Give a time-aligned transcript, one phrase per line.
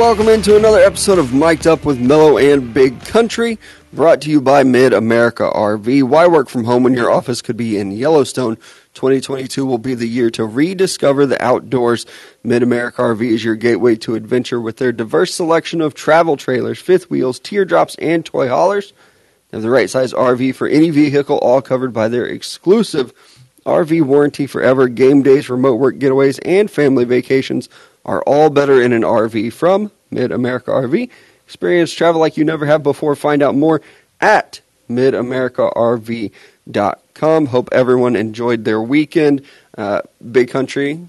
[0.00, 3.58] welcome into another episode of Mic'd Up with Mello and Big Country,
[3.92, 6.04] brought to you by Mid America RV.
[6.04, 8.56] Why work from home when your office could be in Yellowstone?
[8.94, 12.06] 2022 will be the year to rediscover the outdoors.
[12.42, 16.78] Mid America RV is your gateway to adventure with their diverse selection of travel trailers,
[16.78, 18.94] fifth wheels, teardrops, and toy haulers.
[19.50, 23.12] They have the right size RV for any vehicle, all covered by their exclusive
[23.66, 24.88] RV warranty forever.
[24.88, 27.68] Game days, remote work getaways, and family vacations
[28.04, 31.10] are all better in an RV from Mid America RV.
[31.46, 33.16] Experience travel like you never have before.
[33.16, 33.80] Find out more
[34.20, 37.46] at midamericarv.com.
[37.46, 39.42] Hope everyone enjoyed their weekend.
[39.76, 41.08] Uh, Big Country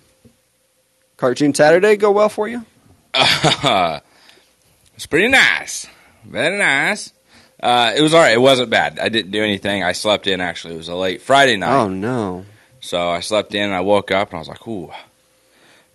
[1.22, 2.66] Cartoon Saturday go well for you?
[3.13, 3.99] Uh,
[4.96, 5.85] it's pretty nice.
[6.26, 7.13] Very nice.
[7.62, 8.34] Uh, it was all right.
[8.34, 8.98] It wasn't bad.
[8.98, 9.84] I didn't do anything.
[9.84, 10.73] I slept in, actually.
[10.73, 11.80] It was a late Friday night.
[11.80, 12.46] Oh, no.
[12.80, 14.90] So I slept in and I woke up and I was like, ooh,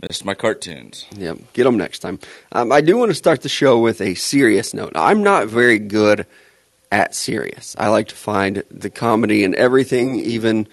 [0.08, 1.04] missed my cartoons.
[1.16, 2.18] Yep, get them next time.
[2.52, 4.92] Um, I do want to start the show with a serious note.
[4.94, 6.26] I'm not very good
[6.92, 7.74] at serious.
[7.78, 10.68] I like to find the comedy in everything, even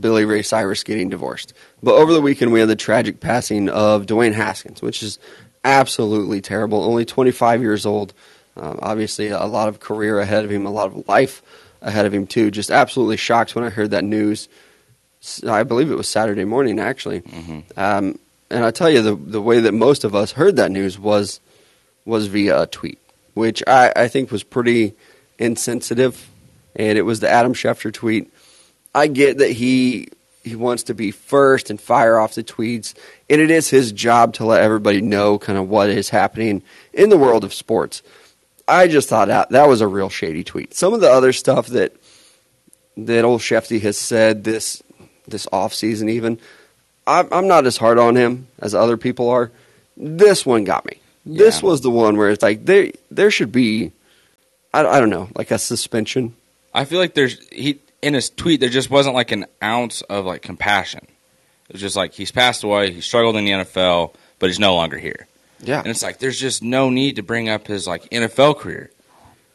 [0.00, 1.52] Billy Ray Cyrus getting divorced.
[1.82, 5.18] But over the weekend, we had the tragic passing of Dwayne Haskins, which is
[5.64, 6.82] absolutely terrible.
[6.82, 8.14] Only 25 years old.
[8.56, 11.42] Um, obviously, a lot of career ahead of him, a lot of life
[11.80, 12.50] ahead of him, too.
[12.50, 14.48] Just absolutely shocked when I heard that news.
[15.46, 17.20] I believe it was Saturday morning, actually.
[17.20, 17.60] Mm-hmm.
[17.76, 18.18] Um,
[18.50, 21.40] and I tell you, the the way that most of us heard that news was
[22.04, 22.98] was via a tweet,
[23.34, 24.94] which I, I think was pretty
[25.38, 26.28] insensitive.
[26.74, 28.32] And it was the Adam Schefter tweet.
[28.94, 30.08] I get that he
[30.42, 32.94] he wants to be first and fire off the tweets,
[33.30, 36.62] and it is his job to let everybody know kind of what is happening
[36.92, 38.02] in the world of sports.
[38.66, 40.74] I just thought that that was a real shady tweet.
[40.74, 41.94] Some of the other stuff that
[42.96, 44.82] that old Shefty has said this
[45.26, 46.38] this off season, even
[47.06, 49.50] I'm, I'm not as hard on him as other people are.
[49.96, 50.98] This one got me.
[51.24, 53.92] This was the one where it's like there there should be,
[54.74, 56.34] I, I don't know, like a suspension.
[56.74, 60.24] I feel like there's he in his tweet there just wasn't like an ounce of
[60.24, 61.06] like compassion.
[61.68, 64.74] It was just like he's passed away, he struggled in the NFL, but he's no
[64.74, 65.28] longer here.
[65.60, 68.90] Yeah, And it's like there's just no need to bring up his like NFL career.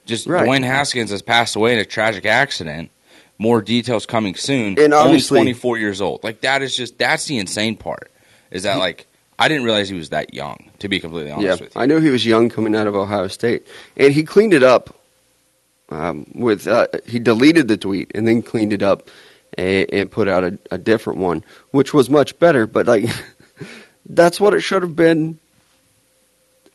[0.05, 0.47] Just Right.
[0.47, 2.91] Dwayne Haskins has passed away in a tragic accident.
[3.39, 4.79] More details coming soon.
[4.79, 6.23] And Only obviously- 24 years old.
[6.23, 8.11] Like that is just that's the insane part.
[8.51, 9.07] Is that like
[9.39, 10.71] I didn't realize he was that young.
[10.79, 11.65] To be completely honest yeah.
[11.65, 11.81] with you.
[11.81, 14.95] I knew he was young coming out of Ohio State, and he cleaned it up.
[15.89, 19.09] Um, with uh, he deleted the tweet and then cleaned it up
[19.57, 22.67] and, and put out a, a different one, which was much better.
[22.67, 23.05] But like,
[24.05, 25.39] that's what it should have been.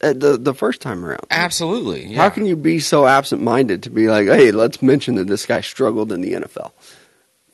[0.03, 1.27] At the the first time around.
[1.31, 2.07] Absolutely.
[2.07, 2.17] Yeah.
[2.23, 5.61] How can you be so absent-minded to be like, hey, let's mention that this guy
[5.61, 6.73] struggled in the NFL,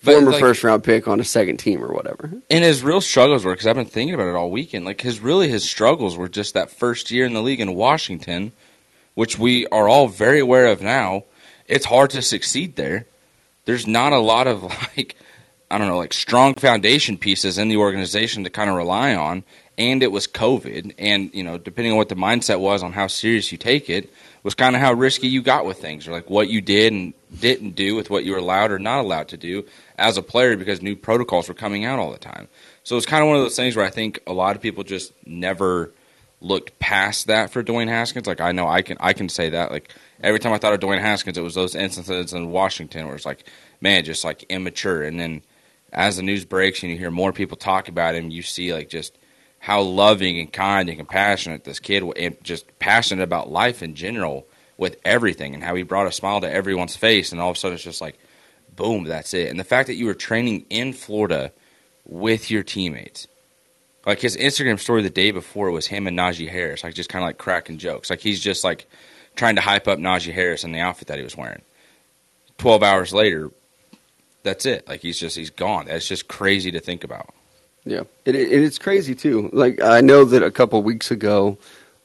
[0.02, 2.32] But, former like- first-round pick on a second team or whatever.
[2.48, 4.84] And his real struggles were because I've been thinking about it all weekend.
[4.86, 8.52] Like his really his struggles were just that first year in the league in Washington,
[9.14, 11.24] which we are all very aware of now.
[11.66, 13.04] It's hard to succeed there.
[13.66, 14.62] There's not a lot of
[14.96, 15.16] like
[15.70, 19.44] I don't know like strong foundation pieces in the organization to kind of rely on.
[19.78, 23.06] And it was COVID, and you know depending on what the mindset was on how
[23.06, 24.12] serious you take it
[24.42, 27.14] was kind of how risky you got with things, or like what you did and
[27.40, 29.64] didn't do with what you were allowed or not allowed to do
[29.98, 32.48] as a player because new protocols were coming out all the time.
[32.82, 34.84] So it's kind of one of those things where I think a lot of people
[34.84, 35.92] just never
[36.40, 38.26] looked past that for Dwayne Haskins.
[38.26, 39.70] Like I know I can I can say that.
[39.70, 43.16] Like every time I thought of Dwayne Haskins, it was those instances in Washington where
[43.16, 43.44] it's like,
[43.80, 45.02] man, just like immature.
[45.02, 45.42] And then
[45.92, 48.88] as the news breaks and you hear more people talk about him, you see like
[48.88, 49.18] just
[49.58, 54.46] how loving and kind and compassionate this kid and just passionate about life in general
[54.76, 57.58] with everything and how he brought a smile to everyone's face and all of a
[57.58, 58.18] sudden it's just like
[58.74, 59.48] boom that's it.
[59.48, 61.52] And the fact that you were training in Florida
[62.06, 63.26] with your teammates.
[64.06, 67.22] Like his Instagram story the day before was him and Najee Harris like just kind
[67.22, 68.08] of like cracking jokes.
[68.08, 68.88] Like he's just like
[69.34, 71.62] trying to hype up Najee Harris in the outfit that he was wearing.
[72.58, 73.50] 12 hours later
[74.44, 74.86] that's it.
[74.88, 75.86] Like he's just he's gone.
[75.86, 77.34] That's just crazy to think about
[77.90, 79.50] Yeah, it, it, it's crazy too.
[79.52, 81.58] Like I know that a couple weeks ago,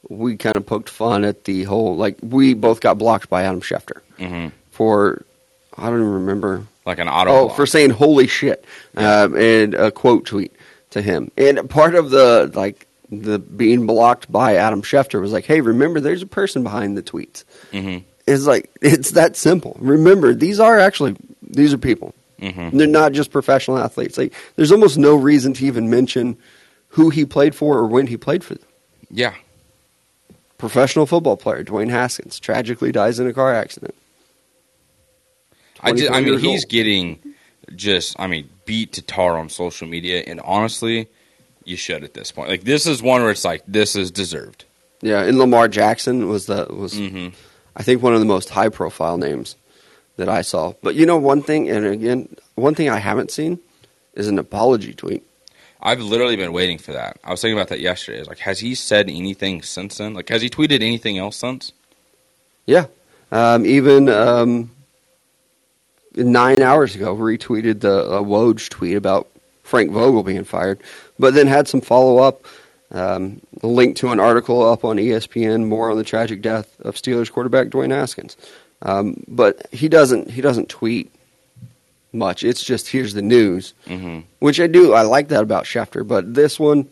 [0.08, 3.60] we kind of poked fun at the whole like we both got blocked by Adam
[3.60, 5.24] Schefter hmm for
[5.76, 6.66] I don't even remember.
[6.86, 7.56] like an auto Oh, block.
[7.56, 8.64] for saying "holy shit"
[8.96, 10.52] um, and a quote tweet
[10.90, 11.30] to him.
[11.36, 16.00] And part of the like the being blocked by Adam Schefter was like, "Hey, remember,
[16.00, 19.76] there's a person behind the tweets." hmm It's like it's that simple.
[19.80, 22.14] Remember, these are actually these are people.
[22.52, 24.18] Hmm They're not just professional athletes.
[24.18, 26.36] Like, there's almost no reason to even mention
[26.88, 28.68] who he played for or when he played for them.
[29.10, 29.34] yeah
[30.58, 33.94] Professional football player Dwayne Haskins tragically dies in a car accident.
[35.80, 36.70] I, just, I mean, he's old.
[36.70, 37.18] getting
[37.74, 41.08] just, I mean, beat to tar on social media, and honestly,
[41.64, 42.48] you should at this point.
[42.48, 44.64] Like, this is one where it's like, this is deserved.
[45.02, 47.28] Yeah, and Lamar Jackson was the was hmm
[47.76, 49.56] I think one of the most high profile names
[50.16, 50.74] that I saw.
[50.82, 53.58] But you know one thing, and again, one thing I haven't seen
[54.14, 55.24] is an apology tweet.
[55.82, 57.18] I've literally been waiting for that.
[57.22, 58.18] I was thinking about that yesterday.
[58.18, 60.14] It's like, has he said anything since then?
[60.14, 61.72] Like, has he tweeted anything else since?
[62.64, 62.86] Yeah,
[63.30, 64.70] um, even um,
[66.14, 69.28] nine hours ago, retweeted the uh, Woj tweet about
[69.62, 70.80] Frank Vogel being fired,
[71.18, 72.46] but then had some follow up.
[72.90, 77.30] Um, link to an article up on ESPN, more on the tragic death of Steelers
[77.32, 78.36] quarterback Dwayne Haskins.
[78.84, 81.10] Um, but he doesn't he doesn't tweet
[82.12, 82.44] much.
[82.44, 84.92] It's just here's the news, hmm which I do.
[84.92, 86.06] I like that about Schefter.
[86.06, 86.88] But this one,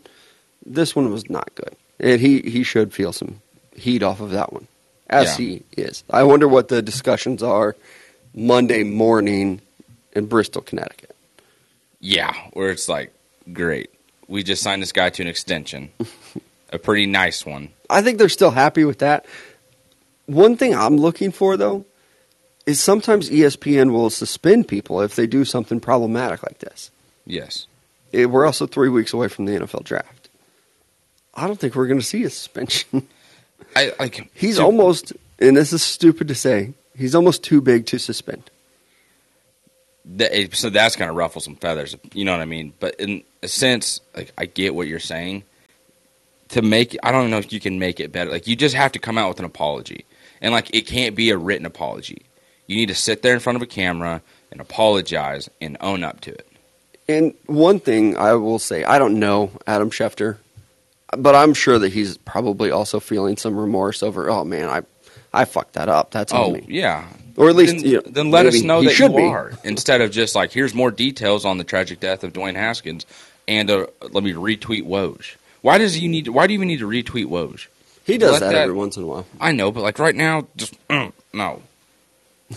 [0.65, 3.41] this one was not good, and he he should feel some
[3.75, 4.67] heat off of that one,
[5.09, 5.45] as Yeah.
[5.45, 6.03] he is.
[6.09, 7.75] I wonder what the discussions are
[8.33, 9.61] Monday morning
[10.13, 11.15] in Bristol, Connecticut.
[11.99, 13.13] Yeah, where it's like,
[13.53, 13.89] great.
[14.27, 15.89] We just signed this guy to an extension,
[16.71, 17.69] a pretty nice one.
[17.89, 19.25] I think they're still happy with that.
[20.25, 21.85] One thing I'm looking for though
[22.65, 26.91] is sometimes ESPN will suspend people if they do something problematic like this.
[27.25, 27.67] Yes.
[28.13, 30.29] Eh, We're also three weeks away from the NFL draft.
[31.33, 33.07] I don't think we're going to see a suspension.
[33.75, 34.29] I like.
[34.33, 38.49] He's almost, and this is stupid to say, he's almost too big to suspend.
[40.05, 41.95] that, so that's going to ruffle some feathers.
[42.13, 42.73] You know what I mean?
[42.79, 45.43] But in a sense, like I get what you're saying.
[46.49, 48.29] To make, I don't know if you can make it better.
[48.29, 50.05] Like you just have to come out with an apology,
[50.43, 52.21] and like it can't be a written apology.
[52.67, 56.21] You need to sit there in front of a camera and apologize and own up
[56.21, 56.47] to it.
[57.07, 60.37] And one thing I will say, I don't know Adam Schefter,
[61.17, 64.83] but I'm sure that he's probably also feeling some remorse over, oh man, I,
[65.33, 66.11] I fucked that up.
[66.11, 66.65] That's Oh me.
[66.67, 67.07] yeah.
[67.35, 69.23] Or at least, then, you know, then let us know that you be.
[69.23, 73.05] are instead of just like here's more details on the tragic death of Dwayne Haskins
[73.47, 75.35] and uh, let me retweet Woj.
[75.61, 76.27] Why does you need?
[76.27, 77.67] Why do you even need to retweet Woj?
[78.05, 79.25] He does that, that- every once in a while.
[79.39, 81.61] I know, but like right now, just mm, no.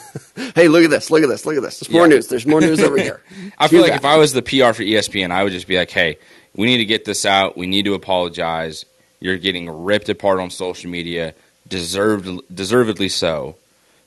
[0.54, 1.10] Hey, look at this!
[1.10, 1.46] Look at this!
[1.46, 1.80] Look at this!
[1.80, 2.08] There's more Yeah.
[2.16, 2.26] news.
[2.28, 3.22] There's more news over here.
[3.58, 4.00] I feel like that.
[4.00, 6.18] if I was the PR for ESPN, I would just be like, hey,
[6.54, 7.56] we need to get this out.
[7.56, 8.84] We need to apologize.
[9.20, 11.34] You're getting ripped apart on social media,
[11.66, 13.56] deserved, deservedly so.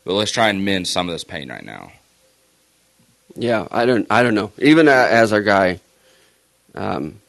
[0.06, 1.92] But let's try and mend some of this pain right now.
[3.36, 4.06] Yeah, I don't.
[4.12, 4.52] I don't know.
[4.60, 5.80] Even uh, as our guy,
[6.76, 7.20] um,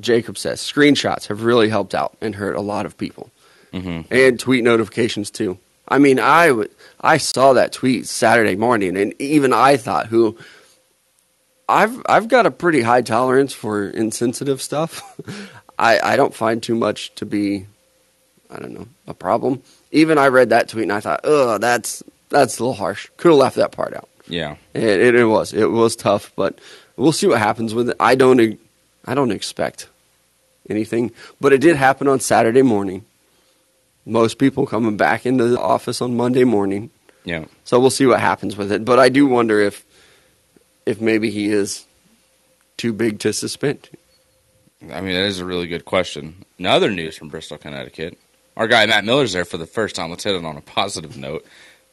[0.00, 3.30] Jacob says, screenshots have really helped out and hurt a lot of people,
[3.80, 5.58] hmm and tweet notifications too.
[5.88, 6.68] I mean, I w-
[7.00, 10.36] I saw that tweet Saturday morning, and even I thought, who
[11.68, 15.02] I've I've got a pretty high tolerance for insensitive stuff.
[15.78, 17.66] I I don't find too much to be,
[18.50, 19.62] I don't know, a problem.
[19.92, 23.08] Even I read that tweet and I thought, oh, that's that's a little harsh.
[23.16, 24.08] Could have left that part out.
[24.28, 24.56] Yeah.
[24.74, 25.52] It, it, it was.
[25.52, 26.58] It was tough, but
[26.96, 27.96] we'll see what happens with it.
[28.00, 28.58] I don't.
[29.04, 29.88] I don't expect
[30.68, 33.04] anything, but it did happen on Saturday morning.
[34.06, 36.90] Most people coming back into the office on Monday morning,
[37.24, 37.46] Yeah.
[37.64, 38.84] so we'll see what happens with it.
[38.84, 39.84] But I do wonder if,
[40.86, 41.84] if maybe he is
[42.76, 43.88] too big to suspend.
[44.92, 46.44] I mean, that is a really good question.
[46.58, 48.16] Another news from Bristol, Connecticut,
[48.56, 50.10] our guy Matt Miller's there for the first time.
[50.10, 51.44] Let's hit it on a positive note.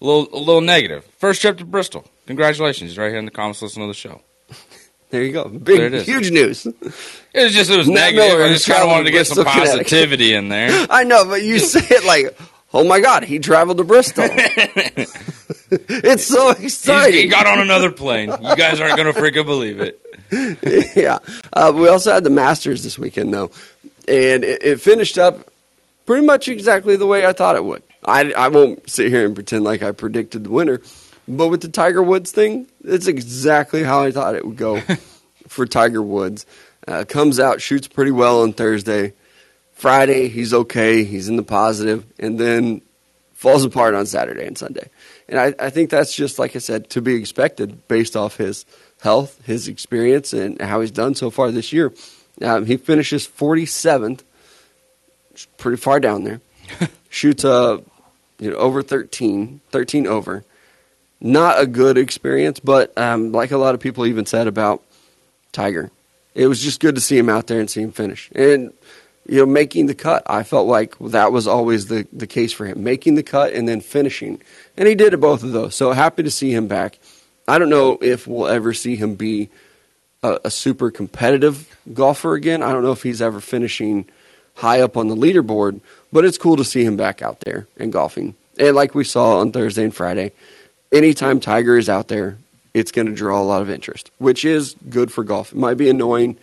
[0.02, 1.06] A little, a little negative.
[1.18, 2.06] First trip to Bristol.
[2.28, 2.92] Congratulations.
[2.92, 4.22] He's right here in the comments listening to the show.
[5.14, 5.48] There you go.
[5.48, 6.66] Big, huge news.
[6.66, 6.74] It
[7.36, 8.30] was just, it was Matt negative.
[8.40, 9.70] Miller I just kind of wanted to get some Connecticut.
[9.84, 10.88] positivity in there.
[10.90, 12.36] I know, but you say it like,
[12.74, 14.26] oh my God, he traveled to Bristol.
[14.32, 17.14] it's so He's, exciting.
[17.14, 18.30] he got on another plane.
[18.30, 20.02] You guys aren't going to freaking believe it.
[20.96, 21.20] yeah.
[21.54, 23.52] Uh, we also had the Masters this weekend, though,
[24.08, 25.48] and it, it finished up
[26.08, 27.84] pretty much exactly the way I thought it would.
[28.04, 30.82] I, I won't sit here and pretend like I predicted the winner,
[31.28, 34.82] but with the Tiger Woods thing, it's exactly how I thought it would go
[35.48, 36.46] for Tiger Woods.
[36.88, 39.14] Uh, comes out, shoots pretty well on Thursday.
[39.74, 41.04] Friday, he's okay.
[41.04, 42.82] He's in the positive, and then
[43.34, 44.90] falls apart on Saturday and Sunday.
[45.28, 48.66] And I, I think that's just, like I said, to be expected based off his
[49.02, 51.94] health, his experience, and how he's done so far this year.
[52.42, 54.22] Um, he finishes 47th,
[55.58, 56.42] pretty far down there.
[57.10, 57.80] Shoots uh,
[58.40, 60.44] you know, over 13, 13 over.
[61.24, 64.84] Not a good experience, but um, like a lot of people even said about
[65.54, 65.90] Tiger,
[66.36, 68.30] it was just good to see him out there and see him finish.
[68.36, 68.74] And
[69.26, 72.66] you know, making the cut, I felt like that was always the, the case for
[72.66, 72.84] him.
[72.84, 74.42] Making the cut and then finishing.
[74.76, 75.76] And he did both of those.
[75.76, 77.00] So happy to see him back.
[77.48, 79.50] I don't know if we'll ever see him be
[80.24, 82.62] a, a super competitive golfer again.
[82.62, 84.06] I don't know if he's ever finishing
[84.56, 85.80] high up on the leaderboard,
[86.12, 88.36] but it's cool to see him back out there and golfing.
[88.58, 90.32] And like we saw on Thursday and Friday,
[90.94, 92.38] anytime Tiger is out there,
[92.74, 95.52] it's going to draw a lot of interest, which is good for golf.
[95.52, 96.38] It might be annoying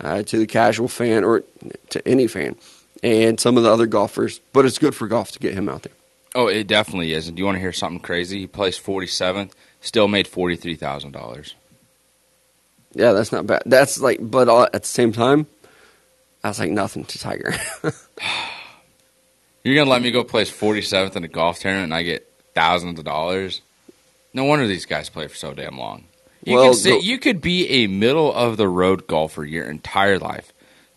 [0.00, 1.44] uh, to the casual fan or
[1.90, 2.56] to any fan
[3.02, 4.40] and some of the other golfers.
[4.52, 5.92] But it's good for golf to get him out there.
[6.34, 7.28] Oh, it definitely is.
[7.28, 8.40] And do you want to hear something crazy?
[8.40, 11.54] He placed 47th, still made $43,000.
[12.94, 13.62] Yeah, that's not bad.
[13.66, 15.46] That's like, but all, at the same time,
[16.42, 17.54] that's like nothing to Tiger.
[19.64, 22.28] You're going to let me go place 47th in a golf tournament and I get
[22.54, 23.62] thousands of dollars?
[24.34, 26.04] No wonder these guys play for so damn long.
[26.44, 29.64] You, Well, can sit, go- you could be a middle of the road golfer your
[29.70, 30.52] entire life,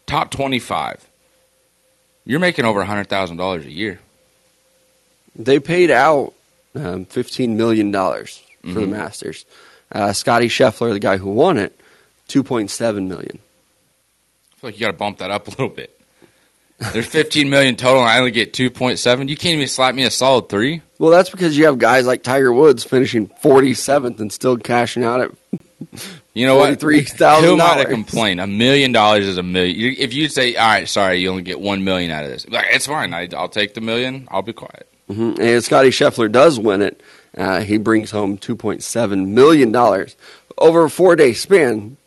[0.07, 1.07] top 25.
[2.25, 3.99] You're making over $100,000 a year.
[5.35, 6.33] they paid out
[6.75, 8.89] um, fifteen million dollars for the Mhm.
[8.89, 9.45] Masters.
[9.91, 11.77] Uh, Scotty Scheffler, the guy who won it,
[12.27, 13.39] two point seven million.
[14.53, 15.97] I feel like you got to bump that up a little bit.
[16.91, 19.29] There's 15 million total, and I only get 2.7.
[19.29, 20.81] You can't even slap me a solid three.
[20.99, 25.03] Well, that's because you have guys like Tiger Woods finishing forty seventh and still cashing
[25.03, 25.31] out at
[26.33, 26.77] You know what?
[26.79, 27.41] $43,000.
[27.41, 28.39] Who might have complained?
[28.41, 29.95] A million dollars is a million.
[29.97, 32.65] If you say, "All right, sorry, you only get one million out of this," like,
[32.71, 33.13] it's fine.
[33.13, 34.27] I, I'll take the million.
[34.31, 34.87] I'll be quiet.
[35.09, 35.37] Mhm.
[35.39, 37.01] And Scotty Scheffler does win it.
[37.37, 39.75] Uh, he brings home $2.7 million
[40.57, 41.97] over a four day span.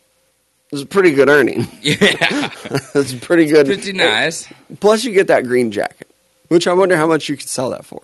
[0.71, 1.67] It's a pretty good earning.
[1.81, 1.97] Yeah,
[2.95, 3.65] It's pretty good.
[3.65, 4.47] pretty nice.
[4.79, 6.09] Plus, you get that green jacket,
[6.49, 8.01] which I wonder how much you could sell that for.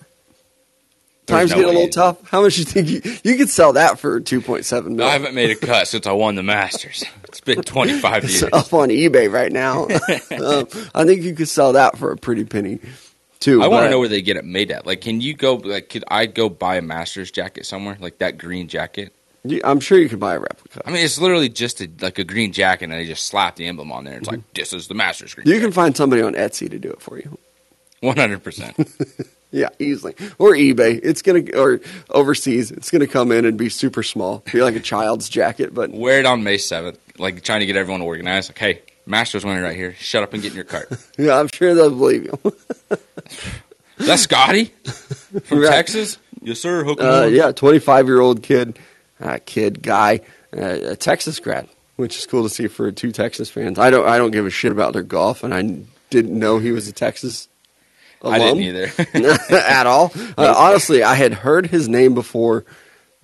[1.27, 2.29] There's Times no get a little tough.
[2.29, 5.55] How much you think you, you could sell that for 2.7 I haven't made a
[5.55, 7.03] cut since I won the Masters.
[7.24, 8.53] It's been 25 It's years.
[8.53, 9.86] up on eBay right now.
[9.86, 12.79] um, I think you could sell that for a pretty penny,
[13.39, 13.63] too.
[13.63, 14.86] I want to know where they get it made at.
[14.86, 15.55] Like, can you go?
[15.55, 17.98] Like, could I go buy a Masters jacket somewhere?
[18.00, 19.12] Like that green jacket.
[19.46, 20.82] You- I'm sure you could buy a replica.
[20.86, 23.68] I mean, it's literally just a, like a green jacket, and they just slap the
[23.68, 24.18] emblem on there.
[24.18, 25.48] It's like this is the Masters green.
[25.48, 27.38] You can find somebody on Etsy to do it for you.
[28.02, 28.75] one hundred percent.
[29.52, 30.16] Yeah, easily.
[30.38, 31.00] Or eBay.
[31.02, 32.72] It's gonna or overseas.
[32.72, 34.44] It's gonna come in and be super small.
[34.52, 37.00] Be like a child's jacket, but Wear it on May seventh.
[37.18, 38.50] Like trying to get everyone organized.
[38.50, 39.94] Like, hey, Masters winner right here.
[39.98, 40.92] Shut up and get in your cart.
[41.18, 42.98] yeah, I'm sure they'll believe you.
[43.98, 44.66] That's Scotty
[45.46, 45.70] from Right.
[45.70, 46.18] Texas?
[46.42, 46.84] Yes, sir.
[46.84, 48.78] Hook 'em Uh, yeah, 25 year old kid,
[49.19, 50.22] uh, kid guy,
[50.55, 53.79] uh, a Texas grad, which is cool to see for two Texas fans.
[53.79, 55.62] I don't I don't give a shit about their golf, and I
[56.10, 57.48] didn't know he was a Texas.
[58.24, 58.57] I alum.
[58.57, 58.75] didn't
[59.13, 59.38] either.
[59.55, 60.12] at all.
[60.38, 62.65] Uh, honestly, I had heard his name before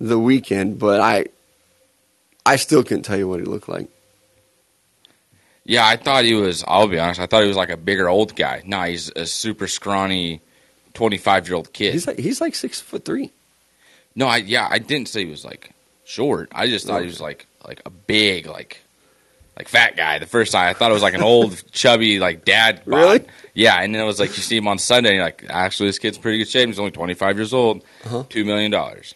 [0.00, 1.26] the weekend, but I
[2.46, 3.88] I still couldn't tell you what he looked like.
[5.64, 6.64] yeah, I thought he was.
[6.66, 7.20] I'll be honest.
[7.20, 8.62] I thought he was like a bigger old guy.
[8.64, 10.40] No, he's a super scrawny,
[10.94, 11.92] twenty-five year old kid.
[11.92, 13.30] He's like he's like six foot three.
[14.14, 15.72] No, I yeah, I didn't say he was like
[16.12, 16.50] short.
[16.52, 18.80] I just thought he was like like a big like
[19.56, 20.18] like fat guy.
[20.18, 22.82] The first time I thought it was like an old chubby like dad.
[22.86, 22.96] bod.
[22.96, 23.24] Really?
[23.54, 25.10] Yeah, and then it was like you see him on Sunday.
[25.10, 26.68] and You're like, actually, this kid's in pretty good shape.
[26.68, 27.82] He's only 25 years old.
[28.04, 28.24] Uh-huh.
[28.28, 29.14] Two million dollars.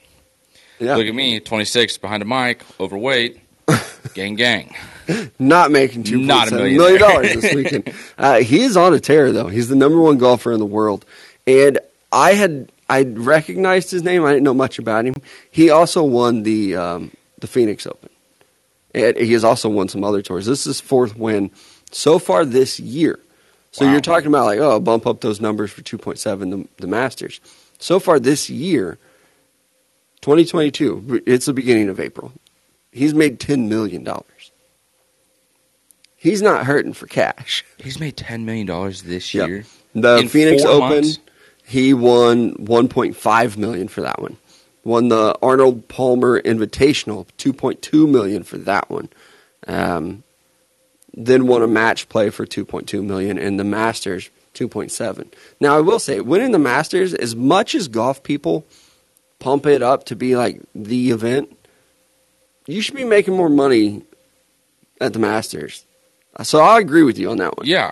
[0.78, 3.40] Yeah, Look at me, 26, behind a mic, overweight,
[4.14, 4.74] gang gang.
[5.38, 7.94] not making two Not a million dollars this weekend.
[8.18, 9.48] Uh, he is on a tear though.
[9.48, 11.06] He's the number one golfer in the world,
[11.46, 11.78] and
[12.12, 14.24] I had I recognized his name.
[14.24, 15.14] I didn't know much about him.
[15.50, 18.10] He also won the um, the Phoenix Open,
[18.94, 20.46] and he has also won some other tours.
[20.46, 21.50] This is his fourth win
[21.90, 23.18] so far this year.
[23.72, 23.92] So Wow.
[23.92, 26.86] you're talking about like oh bump up those numbers for two point seven the, the
[26.86, 27.40] Masters.
[27.78, 28.98] So far this year,
[30.22, 31.22] 2022.
[31.26, 32.32] It's the beginning of April.
[32.92, 34.24] He's made ten million dollars.
[36.16, 37.64] He's not hurting for cash.
[37.78, 39.48] He's made 10 million dollars this Yep.
[39.48, 39.64] year.
[39.94, 41.18] The In Phoenix Open, months?
[41.66, 44.36] He won 1.5 million for that one.
[44.84, 49.08] Won the Arnold Palmer Invitational, 2.2 million for that one.
[49.66, 50.22] Um,
[51.12, 55.32] then won a match play for 2.2 million, and the Masters 2.7.
[55.58, 58.64] Now I will say, winning the Masters, as much as golf people
[59.40, 61.56] pump it up to be like the event,
[62.66, 64.02] you should be making more money
[65.00, 65.84] at the Masters.
[66.42, 67.66] So I agree with you on that one.
[67.66, 67.90] Yeah.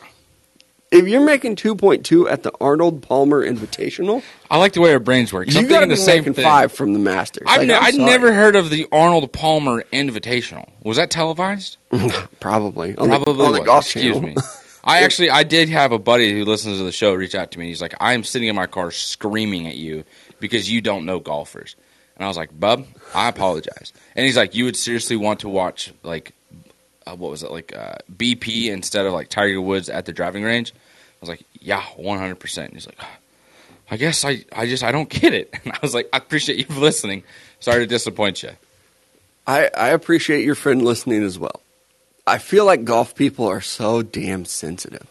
[0.94, 5.32] If you're making 2.2 at the Arnold Palmer Invitational, I like the way our brains
[5.32, 5.52] work.
[5.52, 6.34] you got to the same thing.
[6.34, 7.44] five from the Masters.
[7.48, 10.70] I've, Like, ne- I'd never heard of the Arnold Palmer Invitational.
[10.84, 11.78] Was that televised?
[12.40, 14.20] probably on Probably the, on the golf Excuse channel.
[14.20, 14.36] me.
[14.84, 17.58] I actually I did have a buddy who listens to the show reach out to
[17.58, 17.66] me.
[17.66, 20.04] He's like, I'm sitting in my car screaming at you
[20.38, 21.74] because you don't know golfers.
[22.16, 23.92] And I was like, Bub, I apologize.
[24.14, 26.34] And he's like, you would seriously want to watch like
[27.06, 30.44] uh, what was it like uh, BP instead of like Tiger Woods at the driving
[30.44, 30.72] range?
[31.28, 32.36] I was like, yeah, 100.
[32.36, 32.98] percent He's like,
[33.90, 35.54] I guess I I just I don't get it.
[35.64, 37.22] And I was like, I appreciate you for listening.
[37.60, 38.50] Sorry to disappoint you.
[39.46, 41.60] I, I appreciate your friend listening as well.
[42.26, 45.06] I feel like golf people are so damn sensitive.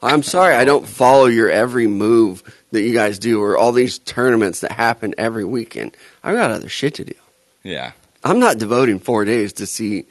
[0.00, 2.42] I'm sorry I don't follow your every move
[2.72, 5.96] that you guys do or all these tournaments that happen every weekend.
[6.22, 7.14] I've got other shit to do.
[7.62, 7.92] Yeah.
[8.22, 10.06] I'm not devoting four days to see.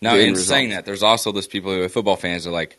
[0.00, 2.78] Now, in end saying that, there's also those people who are football fans are like,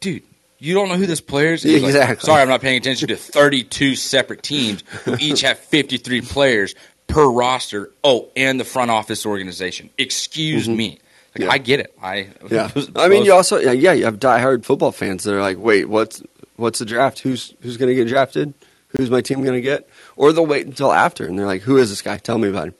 [0.00, 0.22] dude,
[0.64, 1.62] You don't know who this player is?
[1.62, 6.22] He's like, Sorry, I'm not paying attention to 32 separate teams who each have 53
[6.22, 6.74] players
[7.06, 7.90] per roster.
[8.02, 9.90] Oh, and the front office organization.
[9.98, 10.90] Excuse me.
[10.90, 11.00] Like,
[11.34, 11.42] Mm-hmm.
[11.42, 11.50] Yeah.
[11.50, 11.94] I get it.
[12.00, 15.58] I Yeah, I mean, you also yeah, you have diehard football fans that are like,
[15.58, 16.22] wait, what's
[16.54, 17.18] what's the draft?
[17.18, 18.54] Who's who's going to get drafted?
[18.96, 19.88] Who's my team going to get?
[20.14, 22.18] Or they'll wait until after, and they're like, who is this guy?
[22.18, 22.74] Tell me about him.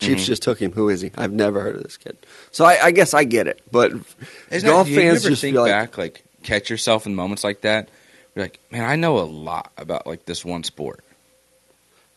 [0.00, 0.72] Chiefs just took him.
[0.72, 1.10] Who is he?
[1.18, 2.16] I've never heard of this kid.
[2.50, 3.92] So I, I guess I get it, but
[4.50, 7.44] Isn't golf that, fans ever just think feel like, back, like catch yourself in moments
[7.44, 7.88] like that.
[8.34, 11.04] You're like, man, I know a lot about like this one sport,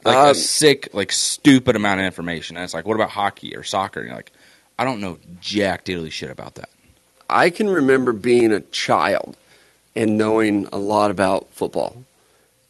[0.03, 2.57] like Um, a sick, like stupid amount of information.
[2.57, 3.99] And it's like, what about hockey or soccer?
[3.99, 4.31] And you're like,
[4.77, 6.69] I don't know jack diddly shit about that.
[7.29, 9.37] I can remember being a child
[9.95, 12.03] and knowing a lot about football.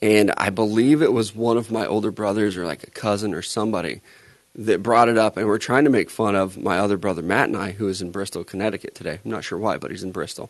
[0.02, 3.42] And I believe it was one of my older brothers or like a cousin or
[3.42, 4.02] somebody
[4.56, 7.48] that brought it up and we're trying to make fun of my other brother Matt
[7.48, 9.20] and I, who is in Bristol, Connecticut today.
[9.24, 10.50] I'm not sure why, but he's in Bristol.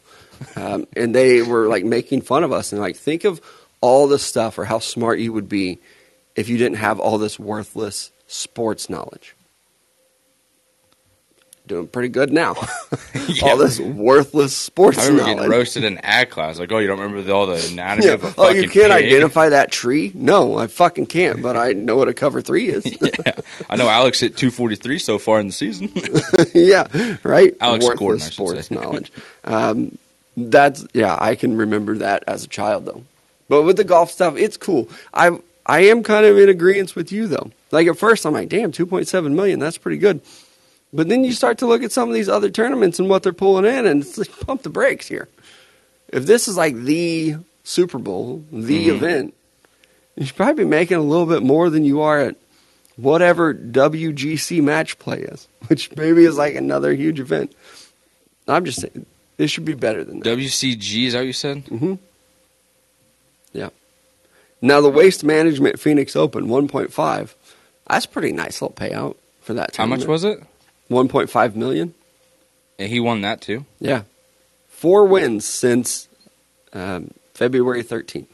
[0.56, 3.42] Um, and they were like making fun of us and like, think of
[3.80, 5.80] all the stuff or how smart you would be
[6.36, 9.36] if you didn't have all this worthless sports knowledge.
[11.68, 12.56] Doing pretty good now.
[13.44, 15.10] all this worthless sports knowledge.
[15.10, 15.38] I remember knowledge.
[15.38, 16.60] getting roasted in ag class.
[16.60, 18.14] Like, oh, you don't remember the, all the anatomy Yeah.
[18.14, 19.06] of a Oh, you can't pig?
[19.06, 20.12] identify that tree?
[20.14, 22.86] No, I fucking can't, but I know what a cover three is.
[23.26, 23.34] yeah.
[23.70, 25.92] I know Alex hit 243 so far in the season.
[26.54, 26.88] yeah,
[27.24, 27.56] right?
[27.62, 29.12] Alex Worthless Gordon, I sports knowledge.
[29.44, 29.98] Um,
[30.36, 33.04] that's yeah, I can remember that as a child though.
[33.50, 34.90] But with the golf stuff, it's cool.
[35.14, 37.52] I I am kind of in agreement with you though.
[37.70, 40.22] Like at first, I'm like, damn, 2.7 million, that's pretty good.
[40.94, 43.32] But then you start to look at some of these other tournaments and what they're
[43.34, 45.30] pulling in, and it's like pump the brakes here.
[46.10, 48.96] If this is like the Super Bowl, the Mhm.
[48.96, 49.34] event,
[50.18, 52.36] you should probably be making a little bit more than you are at
[52.98, 57.54] whatever WGC match play is, which maybe is like another huge event.
[58.48, 59.06] I'm just saying,
[59.38, 60.26] this should be better than that.
[60.26, 61.66] WCG, is that what you said?
[61.68, 61.94] Mm-hmm.
[63.54, 63.70] Yeah.
[64.62, 67.36] Now the Waste Management Phoenix Open 1.5.
[67.88, 69.76] That's a pretty nice little payout for that.
[69.78, 70.44] How much was it?
[70.92, 71.94] 1.5 million.
[72.78, 73.66] And he won that too.
[73.80, 74.04] Yeah.
[74.68, 76.08] Four wins since
[76.74, 78.28] um, February 13th.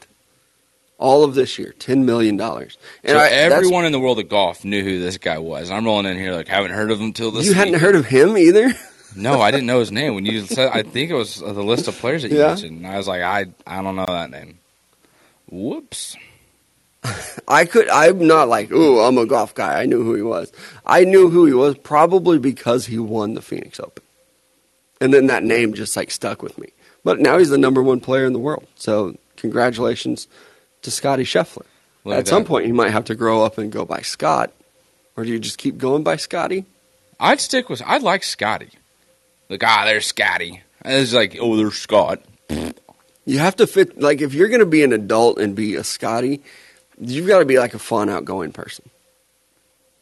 [0.98, 2.40] All of this year, $10 million.
[2.40, 2.70] And
[3.06, 5.70] so I- everyone in the world of golf knew who this guy was.
[5.70, 7.46] I'm rolling in here like haven't heard of him till this.
[7.46, 8.70] You hadn't heard of him either?
[9.16, 10.70] No, I didn't know his name when you said.
[10.70, 12.48] I think it was the list of players that you Yeah.
[12.48, 12.76] mentioned.
[12.76, 14.58] And I was like, I I don't know that name.
[15.50, 16.14] Whoops.
[17.48, 17.88] I could.
[17.88, 19.80] I'm not like, oh, I'm a golf guy.
[19.80, 20.52] I knew who he was.
[20.84, 24.02] I knew who he was probably because he won the Phoenix Open,
[25.00, 26.68] and then that name just like stuck with me.
[27.04, 28.66] But now he's the number one player in the world.
[28.74, 30.28] So congratulations
[30.82, 31.64] to Scotty Scheffler.
[32.04, 32.48] Look At some that.
[32.48, 34.52] point, you might have to grow up and go by Scott,
[35.16, 36.64] or do you just keep going by Scotty?
[37.20, 37.82] I'd stick with.
[37.84, 38.70] I'd like Scotty.
[39.48, 40.62] Like ah, there's Scotty.
[40.84, 42.22] It's like oh, there's Scott.
[43.24, 44.00] You have to fit.
[44.00, 46.42] Like if you're going to be an adult and be a Scotty,
[47.00, 48.88] you've got to be like a fun, outgoing person.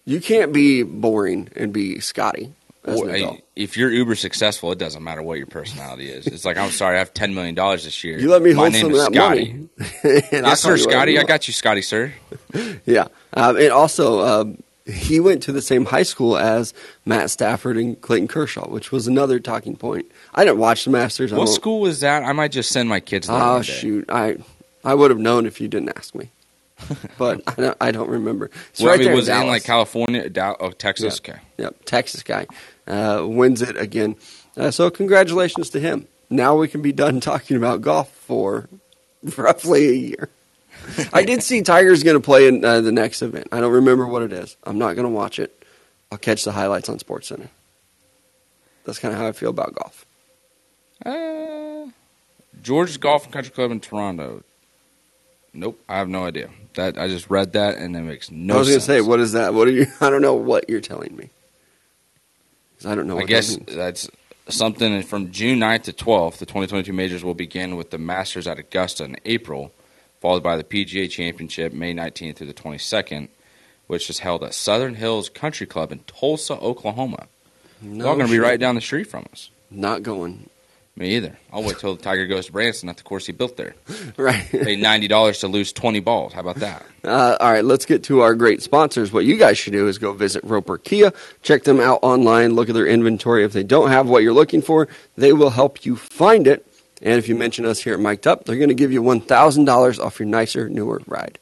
[0.04, 2.52] You can't be boring and be Scotty
[2.85, 3.40] as an Or, adult.
[3.56, 6.26] if you're uber successful, it doesn't matter what your personality is.
[6.28, 8.16] It's like I'm sorry, I have ten million dollars this year.
[8.18, 9.52] You let me My hold name some of that Scotty.
[9.52, 10.22] money.
[10.32, 11.18] Yes, sir, Scotty.
[11.18, 12.12] I got you, Scotty, sir.
[12.87, 16.72] Yeah, um, and also um, he went to the same high school as
[17.04, 20.06] Matt Stafford and Clayton Kershaw, which was another talking point.
[20.35, 21.32] I didn't watch the Masters.
[21.35, 22.22] What school was that?
[22.22, 23.37] I might just send my kids there.
[23.37, 24.37] Oh shoot, I
[24.85, 26.30] I would have known if you didn't ask me,
[27.18, 28.50] but I don't, I don't remember.
[28.70, 31.18] It's Well, right I mean, there was it in like California, Dow- oh, Texas?
[31.20, 31.38] Okay.
[31.58, 32.46] Yep, Texas guy
[32.86, 34.16] uh, wins it again.
[34.56, 36.06] Uh, so congratulations to him.
[36.28, 38.68] Now we can be done talking about golf for
[39.36, 40.28] roughly a year.
[41.12, 43.48] I did see Tiger's going to play in uh, the next event.
[43.50, 44.56] I don't remember what it is.
[44.64, 45.64] I'm not going to watch it.
[46.12, 47.48] I'll catch the highlights on Sports Center.
[48.84, 50.06] That's kind of how I feel about golf.
[51.04, 51.90] Uh,
[52.62, 54.44] George's Golf and Country Club in Toronto.
[55.52, 56.50] Nope, I have no idea.
[56.76, 58.54] That I just read that and it makes no.
[58.54, 59.52] I was going to say, what is that?
[59.52, 59.86] What are you?
[60.00, 61.30] I don't know what you're telling me.
[62.84, 63.16] I don't know.
[63.16, 64.08] What I guess that that's
[64.48, 66.38] something from June 9th to 12th.
[66.38, 69.72] The 2022 majors will begin with the Masters at Augusta in April,
[70.20, 73.28] followed by the PGA Championship May 19th through the 22nd,
[73.86, 77.26] which is held at Southern Hills Country Club in Tulsa, Oklahoma.
[77.80, 79.50] no It's all going to be right down the street from us.
[79.70, 80.48] Not going.
[80.98, 81.37] Me either.
[81.52, 83.74] I'll wait till the Tiger goes to Branson at the course he built there.
[84.16, 84.46] Right.
[84.50, 86.32] Pay ninety dollars to lose twenty balls.
[86.32, 86.85] How about that?
[87.06, 89.12] Uh, all right, let's get to our great sponsors.
[89.12, 92.68] What you guys should do is go visit Roper Kia, check them out online, look
[92.68, 93.44] at their inventory.
[93.44, 96.66] If they don't have what you're looking for, they will help you find it.
[97.00, 99.98] And if you mention us here at Mic'd Up, they're going to give you $1,000
[100.00, 101.38] off your nicer, newer ride.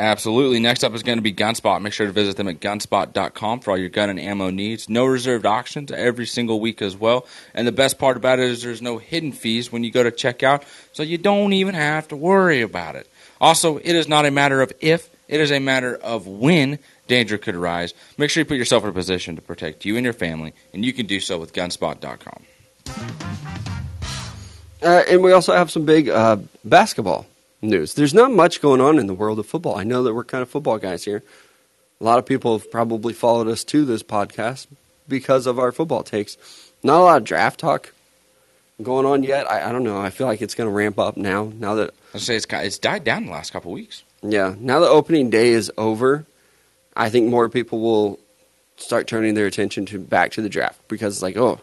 [0.00, 0.60] Absolutely.
[0.60, 1.82] Next up is going to be Gunspot.
[1.82, 4.88] Make sure to visit them at gunspot.com for all your gun and ammo needs.
[4.88, 7.26] No reserved auctions every single week as well.
[7.52, 10.10] And the best part about it is there's no hidden fees when you go to
[10.10, 10.62] checkout,
[10.94, 13.10] so you don't even have to worry about it.
[13.42, 17.36] Also, it is not a matter of if, it is a matter of when danger
[17.36, 17.92] could arise.
[18.16, 20.82] Make sure you put yourself in a position to protect you and your family, and
[20.82, 22.42] you can do so with gunspot.com.
[24.82, 27.26] Uh, and we also have some big uh, basketball
[27.62, 27.94] news.
[27.94, 29.76] There's not much going on in the world of football.
[29.76, 31.22] I know that we're kind of football guys here.
[32.00, 34.66] A lot of people have probably followed us to this podcast
[35.08, 36.36] because of our football takes.
[36.82, 37.92] Not a lot of draft talk
[38.82, 39.50] going on yet.
[39.50, 40.00] I, I don't know.
[40.00, 41.52] I feel like it's going to ramp up now.
[41.58, 44.02] Now that I say it's it's died down the last couple weeks.
[44.22, 46.24] Yeah, now the opening day is over.
[46.96, 48.18] I think more people will
[48.76, 51.60] start turning their attention to back to the draft because it's like, oh,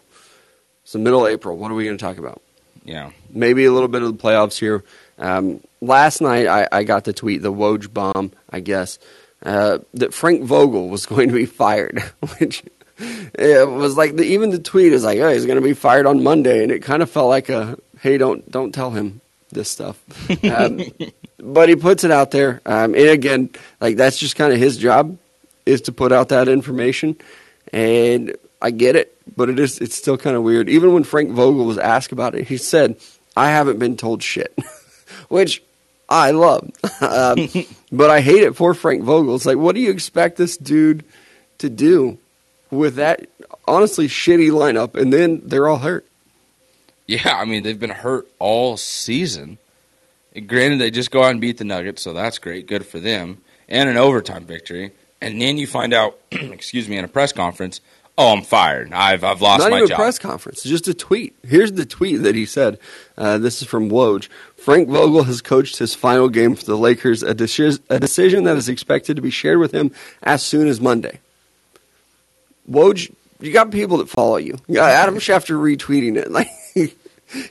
[0.82, 1.56] it's the middle of April.
[1.56, 2.40] What are we going to talk about?
[2.84, 4.84] Yeah, maybe a little bit of the playoffs here.
[5.18, 8.98] Um, last night I, I, got the tweet, the Woj bomb, I guess,
[9.42, 12.00] uh, that Frank Vogel was going to be fired,
[12.38, 12.64] which
[12.98, 16.06] it was like the, even the tweet is like, oh, he's going to be fired
[16.06, 19.70] on Monday, and it kind of felt like a, hey, don't don't tell him this
[19.70, 20.02] stuff.
[20.44, 20.80] Um,
[21.40, 24.76] but he puts it out there, um, and again, like that's just kind of his
[24.76, 25.16] job
[25.66, 27.16] is to put out that information,
[27.72, 30.68] and I get it, but it is it's still kind of weird.
[30.68, 32.96] Even when Frank Vogel was asked about it, he said,
[33.36, 34.56] "I haven't been told shit,"
[35.28, 35.62] which
[36.08, 37.48] I love, um,
[37.92, 39.34] but I hate it for Frank Vogel.
[39.34, 41.04] It's like, what do you expect this dude
[41.58, 42.18] to do
[42.70, 43.26] with that
[43.66, 46.06] honestly shitty lineup, and then they're all hurt?
[47.06, 49.58] Yeah, I mean they've been hurt all season.
[50.34, 53.00] And granted, they just go out and beat the Nuggets, so that's great, good for
[53.00, 54.92] them, and an overtime victory.
[55.20, 57.80] And then you find out, excuse me, in a press conference,
[58.16, 58.92] oh, I'm fired.
[58.92, 59.98] I've I've lost Not my even job.
[59.98, 61.34] a press conference, just a tweet.
[61.46, 62.78] Here's the tweet that he said.
[63.16, 64.28] Uh, this is from Woj.
[64.58, 68.68] Frank Vogel has coached his final game for the Lakers, a, a decision that is
[68.68, 69.92] expected to be shared with him
[70.22, 71.20] as soon as Monday.
[72.70, 74.58] Woj, you got people that follow you.
[74.66, 76.28] you got Adam Schefter retweeting it.
[76.38, 76.96] Like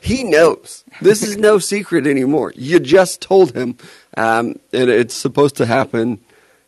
[0.02, 0.84] he knows.
[1.02, 2.52] This is no secret anymore.
[2.56, 3.78] You just told him,
[4.15, 6.20] um, and it's supposed to happen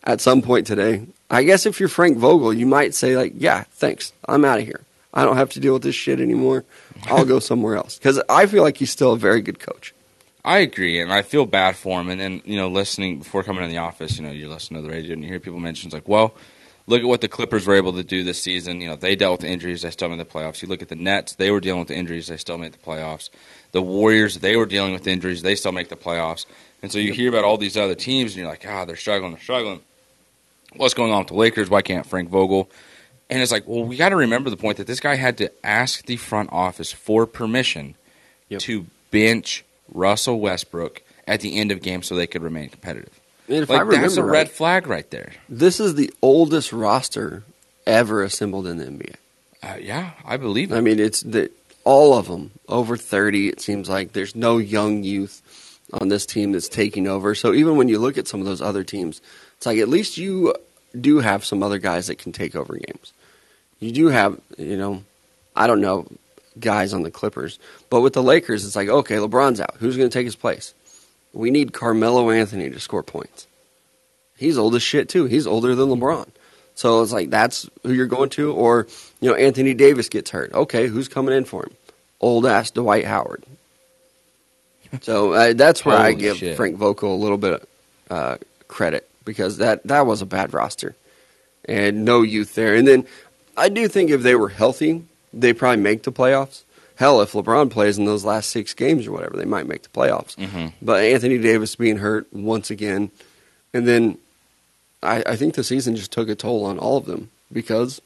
[0.04, 1.08] at some point today.
[1.30, 4.13] I guess if you're Frank Vogel, you might say like, "Yeah, thanks.
[4.28, 4.82] I'm out of here.
[5.12, 6.65] I don't have to deal with this shit anymore.
[7.08, 9.93] I'll go somewhere else." Because I feel like he's still a very good coach.
[10.43, 12.10] I agree, and I feel bad for him.
[12.10, 14.82] And then you know, listening before coming in the office, you know, you listen to
[14.82, 16.34] the radio and you hear people mention, it's like, "Well,
[16.89, 18.82] look at what the Clippers were able to do this season.
[18.82, 20.62] You know, they dealt with injuries, they still made the playoffs.
[20.62, 23.30] You look at the Nets, they were dealing with injuries, they still made the playoffs.
[23.71, 26.45] The Warriors, they were dealing with injuries, they still make the playoffs.
[26.82, 29.34] And so you hear about all these other teams, and you're like, ah, they're struggling,
[29.34, 29.82] they're struggling.
[30.75, 31.69] What's going on with the Lakers?
[31.69, 32.69] Why can't Frank Vogel?
[33.30, 35.52] And it's like, well, we got to remember the point that this guy had to
[35.63, 37.95] ask the front office for permission
[38.49, 38.62] yep.
[38.62, 43.19] to bench Russell Westbrook at the end of games so they could remain competitive.
[43.47, 45.32] And if like, I remember that's a right, red flag right there.
[45.47, 47.43] This is the oldest roster
[47.86, 49.15] ever assembled in the NBA.
[49.62, 50.78] Uh, yeah, I believe it.
[50.78, 51.52] I mean, it's the,
[51.84, 53.49] all of them over 30.
[53.49, 55.41] It seems like there's no young youth
[55.93, 57.34] on this team that's taking over.
[57.36, 59.21] So even when you look at some of those other teams,
[59.58, 60.54] it's like at least you
[60.99, 63.13] do have some other guys that can take over games.
[63.80, 65.04] You do have, you know,
[65.56, 66.08] I don't know
[66.59, 69.75] guys on the Clippers, but with the Lakers, it's like okay, LeBron's out.
[69.79, 70.73] Who's going to take his place?
[71.33, 73.47] We need Carmelo Anthony to score points.
[74.37, 75.25] He's old as shit too.
[75.25, 76.27] He's older than LeBron.
[76.75, 78.87] So it's like that's who you're going to, or
[79.19, 80.53] you know Anthony Davis gets hurt.
[80.53, 81.75] Okay, who's coming in for him?
[82.21, 83.43] Old ass Dwight Howard.
[85.01, 86.57] So uh, that's where I give shit.
[86.57, 87.67] Frank Vogel a little bit of
[88.09, 90.95] uh, credit because that that was a bad roster
[91.65, 92.75] and no youth there.
[92.75, 93.05] And then
[93.55, 96.63] I do think if they were healthy, they probably make the playoffs.
[96.95, 99.89] Hell, if LeBron plays in those last six games or whatever, they might make the
[99.89, 100.35] playoffs.
[100.35, 100.67] Mm-hmm.
[100.81, 103.09] But Anthony Davis being hurt once again,
[103.73, 104.17] and then
[105.01, 108.01] I, I think the season just took a toll on all of them because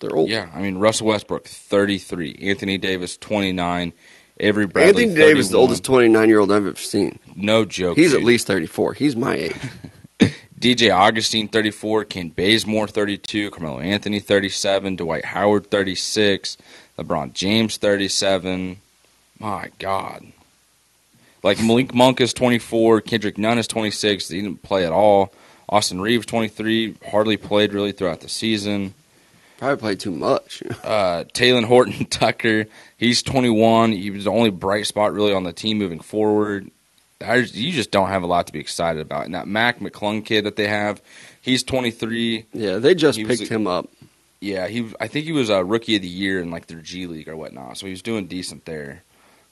[0.00, 0.30] they're old.
[0.30, 3.92] Yeah, I mean Russell Westbrook, thirty-three, Anthony Davis, twenty-nine,
[4.40, 5.28] Avery Bradley, Anthony 31.
[5.28, 7.18] Davis, the oldest twenty-nine year old I've ever seen.
[7.36, 7.96] No joke.
[7.96, 8.20] He's dude.
[8.20, 8.94] at least thirty-four.
[8.94, 9.56] He's my age.
[10.64, 12.06] DJ Augustin, 34.
[12.06, 13.50] Kent Bazemore, 32.
[13.50, 14.96] Carmelo Anthony, 37.
[14.96, 16.56] Dwight Howard, 36.
[16.98, 18.78] LeBron James, 37.
[19.38, 20.24] My God.
[21.42, 23.02] Like Malik Monk is 24.
[23.02, 24.30] Kendrick Nunn is 26.
[24.30, 25.34] He didn't play at all.
[25.68, 26.94] Austin Reaves, 23.
[27.10, 28.94] Hardly played really throughout the season.
[29.58, 30.62] Probably played too much.
[30.82, 33.92] Uh, Taylor Horton Tucker, he's 21.
[33.92, 36.70] He was the only bright spot really on the team moving forward.
[37.24, 39.24] I, you just don't have a lot to be excited about.
[39.26, 41.02] And that Mac McClung kid that they have,
[41.42, 42.46] he's 23.
[42.52, 43.88] yeah, they just He picked him up.
[44.40, 44.90] Yeah, he.
[45.00, 47.36] I think he was a rookie of the year in like their G League or
[47.36, 47.78] whatnot.
[47.78, 49.02] So he was doing decent there.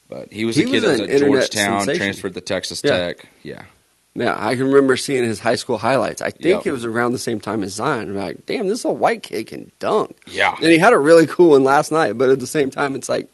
[0.08, 1.98] But he was He a kid was that was at Georgetown, sensation.
[1.98, 2.90] transferred to Texas Yeah.
[2.98, 3.26] Tech.
[3.42, 3.62] Yeah,
[4.14, 6.20] Yeah, I can remember seeing his high school highlights.
[6.20, 6.66] I think Yep.
[6.66, 8.10] it was around the same time as Zion.
[8.10, 10.14] I'm like, damn, this little white kid can dunk.
[10.26, 10.54] Yeah.
[10.56, 13.08] And he had a really cool one last night, but at the same time, it's
[13.08, 13.26] like,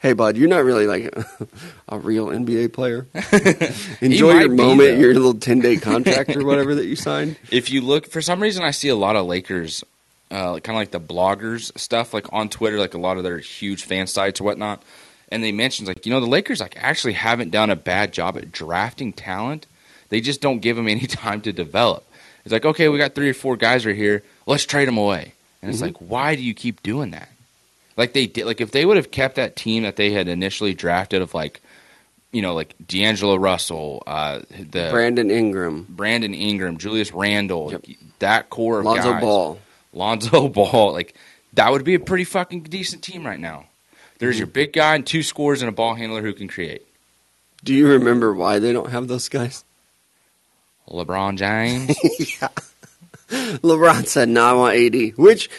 [0.00, 1.14] hey, bud, you're not really like
[1.88, 3.06] a real NBA player.
[4.00, 4.98] Enjoy your moment, though.
[4.98, 7.36] your little 10 day contract or whatever that you signed.
[7.50, 9.84] If you look, for some reason, I see a lot of Lakers,
[10.30, 13.38] uh, kind of like the bloggers stuff, like on Twitter, like a lot of their
[13.38, 14.82] huge fan sites or whatnot.
[15.32, 18.36] And they mentioned like, you know, the Lakers like actually haven't done a bad job
[18.36, 19.66] at drafting talent.
[20.08, 22.04] They just don't give them any time to develop.
[22.44, 24.22] It's like, okay, we got three or four guys right here.
[24.46, 25.34] Let's trade them away.
[25.62, 25.86] And it's Mhm.
[25.86, 27.28] like, why do you keep doing that?
[28.00, 28.46] Like they did.
[28.46, 31.60] Like if they would have kept that team that they had initially drafted of like,
[32.32, 37.84] you know, like D'Angelo Russell, uh, the Brandon Ingram, Brandon Ingram, Julius Randle, Yep.
[38.20, 39.58] that core of Lonzo guys, Ball.
[39.92, 41.14] Lonzo Ball, like
[41.52, 43.66] that would be a pretty fucking decent team right now.
[44.18, 46.86] There's your big guy and two scores and a ball handler who can create.
[47.62, 49.62] Do you remember why they don't have those guys?
[50.88, 51.94] LeBron James.
[52.40, 52.48] yeah.
[53.28, 55.50] LeBron said, no, I want AD, which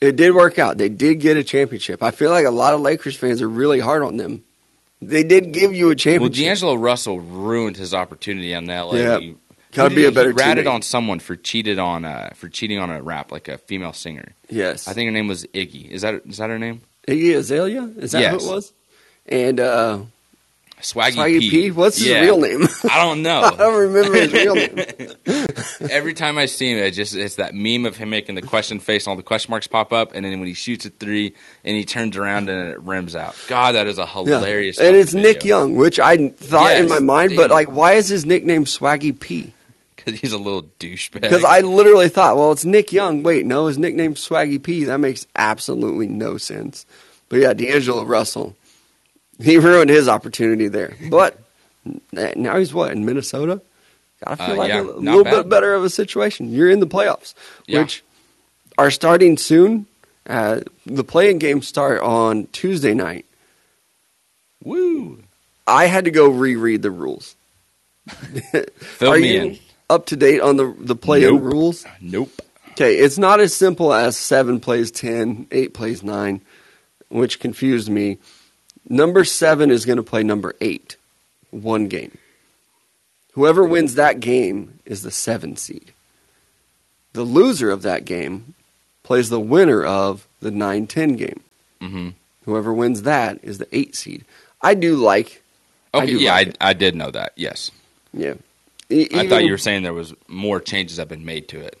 [0.00, 0.78] it did work out.
[0.78, 2.02] They did get a championship.
[2.02, 4.44] I feel like a lot of Lakers fans are really hard on them.
[5.02, 6.20] They did give you a championship.
[6.20, 6.46] well.
[6.48, 8.94] D'Angelo Russell ruined his opportunity on LA.
[8.94, 9.18] Yeah.
[9.18, 9.36] He-
[9.72, 10.72] Gotta be a better He ratted teammate.
[10.74, 14.32] on someone for cheated on uh, for cheating on a rap, like a female singer.
[14.48, 14.88] yes.
[14.88, 15.88] I think her name was Iggy.
[15.88, 16.80] Is that is that her name?
[17.06, 17.84] Iggy Azalea?
[17.98, 18.42] Is that Yes.
[18.44, 18.72] who it was?
[19.26, 20.00] And uh,
[20.80, 21.50] Swaggy, Swaggy P.
[21.50, 21.70] P.
[21.70, 22.20] What's his Yeah.
[22.20, 22.62] real name?
[22.90, 23.40] I don't know.
[23.44, 24.76] I don't remember his real name.
[25.90, 28.80] Every time I see him, it just it's that meme of him making the question
[28.80, 31.34] face, and all the question marks pop up, and then when he shoots a three,
[31.64, 33.36] and he turns around and it rims out.
[33.48, 34.38] God, that is a Yeah.
[34.38, 34.78] hilarious.
[34.78, 35.28] And it's video.
[35.32, 39.18] Nick Young, which I thought in my mind, but like, why is his nickname Swaggy
[39.18, 39.52] P?
[39.96, 41.20] because he's a little douchebag.
[41.20, 43.22] Because I literally thought, well, it's Nick Young.
[43.22, 44.84] Wait, no, his nickname's Swaggy P.
[44.84, 46.86] That makes absolutely no sense.
[47.28, 48.56] But yeah, D'Angelo Russell,
[49.42, 50.94] he ruined his opportunity there.
[51.10, 51.38] But
[52.12, 53.60] now he's what in Minnesota?
[54.26, 55.30] I feel Uh, like yeah, a, little bad.
[55.44, 56.50] bit better of a situation.
[56.52, 57.34] You're in the playoffs,
[57.66, 57.80] Yeah.
[57.80, 58.02] which
[58.76, 59.86] are starting soon.
[60.28, 63.24] Uh, the play-in games start on Tuesday night.
[64.62, 65.22] woo.
[65.66, 67.36] I had to go reread the rules.
[68.08, 69.58] Fill Are me you in.
[69.88, 71.42] up to date on the the play-in Nope.
[71.42, 71.86] rules?
[72.00, 72.30] Nope.
[72.72, 76.40] Okay, it's not as simple as seven plays ten, eight plays nine,
[77.08, 78.18] which confused me.
[78.90, 80.96] Number seven is going to play number eight,
[81.50, 82.18] one game.
[83.34, 85.92] Whoever wins that game is the seven seed.
[87.12, 88.54] The loser of that game
[89.04, 91.40] plays the winner of the 9 10 game.
[91.80, 92.08] hmm
[92.46, 94.24] Whoever wins that is the eight seed.
[94.60, 95.42] I do like,
[95.94, 96.70] I do yeah, like I.
[96.70, 97.32] I did know that.
[97.36, 97.70] Yes,
[98.12, 98.34] yeah.
[98.90, 101.78] E- I thought you were saying there was more changes have been made to it.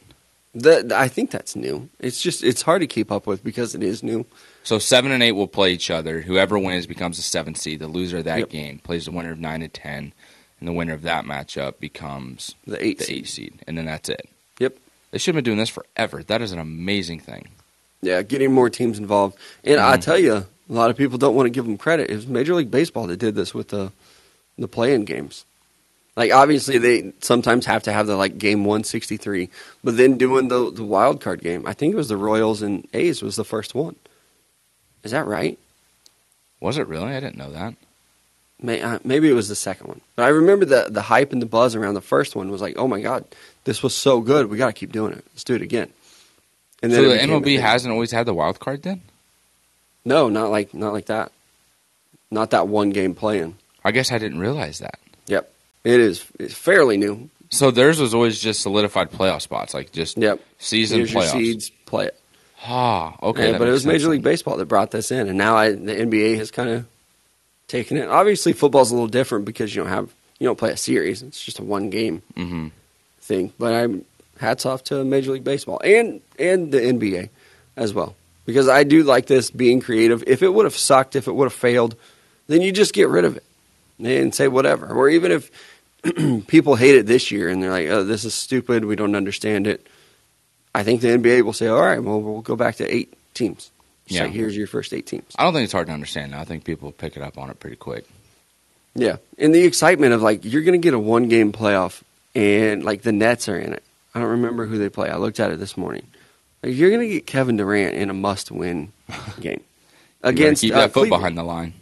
[0.54, 1.88] The, I think that's new.
[1.98, 4.26] It's just it's hard to keep up with because it is new.
[4.62, 6.20] So seven and eight will play each other.
[6.20, 7.80] Whoever wins becomes the seventh seed.
[7.80, 8.50] The loser of that Yep.
[8.50, 10.12] game plays the winner of nine and ten,
[10.58, 13.16] and the winner of that matchup becomes The eight the seed.
[13.16, 14.28] eight seed, and then that's it.
[14.58, 14.76] Yep.
[15.10, 16.22] They should have been doing this forever.
[16.22, 17.48] That is an amazing thing.
[18.02, 19.36] Yeah, getting more teams involved.
[19.64, 20.00] And I Mhm.
[20.02, 22.10] tell you, a lot of people don't want to give them credit.
[22.10, 23.92] It was Major League Baseball that did this with the
[24.58, 25.46] the play-in games.
[26.16, 29.48] Like obviously they sometimes have to have the like game 163,
[29.82, 31.66] but then doing the the wild card game.
[31.66, 33.96] I think it was the Royals and A's was the first one.
[35.04, 35.58] Is that right?
[36.60, 37.14] Was it really?
[37.14, 37.74] I didn't know that.
[38.62, 40.00] May, uh, maybe it was the second one.
[40.16, 42.74] But I remember the the hype and the buzz around the first one was like,
[42.76, 43.24] "Oh my god,
[43.64, 44.50] this was so good.
[44.50, 45.24] We got to keep doing it.
[45.32, 45.90] Let's do it again."
[46.82, 49.00] And so the MLB hasn't always had the wild card then?
[50.04, 51.32] No, not like not like that.
[52.30, 53.56] Not that one game playing.
[53.84, 54.98] I guess I didn't realize that.
[55.26, 55.50] Yep.
[55.84, 57.30] It is it's fairly new.
[57.48, 60.38] So theirs was always just solidified playoff spots, like just Yep.
[60.58, 61.30] season Here's your playoffs.
[61.32, 62.19] seeds, play it.
[62.62, 63.52] Ah, okay.
[63.52, 64.10] Yeah, but it was Major sense.
[64.10, 66.86] League Baseball that brought this in, and now I, the NBA has kind of
[67.68, 68.08] taken it.
[68.08, 71.42] Obviously, football's a little different because you don't have you don't play a series; it's
[71.42, 72.70] just a one game Mhm.
[73.22, 73.52] thing.
[73.58, 74.04] But I'm
[74.38, 77.28] hats off to Major League Baseball and and the NBA
[77.76, 78.14] as well
[78.46, 80.22] because I do like this being creative.
[80.26, 81.94] If it would have sucked, if it would have failed,
[82.46, 83.44] then you just get rid of it
[84.02, 84.86] and say whatever.
[84.92, 85.50] Or even if
[86.46, 88.84] people hate it this year and they're like, "Oh, this is stupid.
[88.84, 89.86] We don't understand it."
[90.74, 93.70] I think the NBA will say, "All right, well, we'll go back to eight teams."
[94.06, 94.26] Just Yeah.
[94.28, 95.24] here's your first eight teams.
[95.38, 96.32] I don't think it's hard to understand.
[96.32, 96.40] now.
[96.40, 98.04] I think people pick it up on it pretty quick.
[98.94, 102.02] Yeah, and the excitement of like you're going to get a one game playoff,
[102.34, 103.82] and like the Nets are in it.
[104.14, 105.08] I don't remember who they play.
[105.08, 106.06] I looked at it this morning.
[106.62, 108.92] Like, you're going to get Kevin Durant in a must win
[109.40, 109.62] game
[110.22, 111.74] against keep uh, that foot Cleveland, behind the line.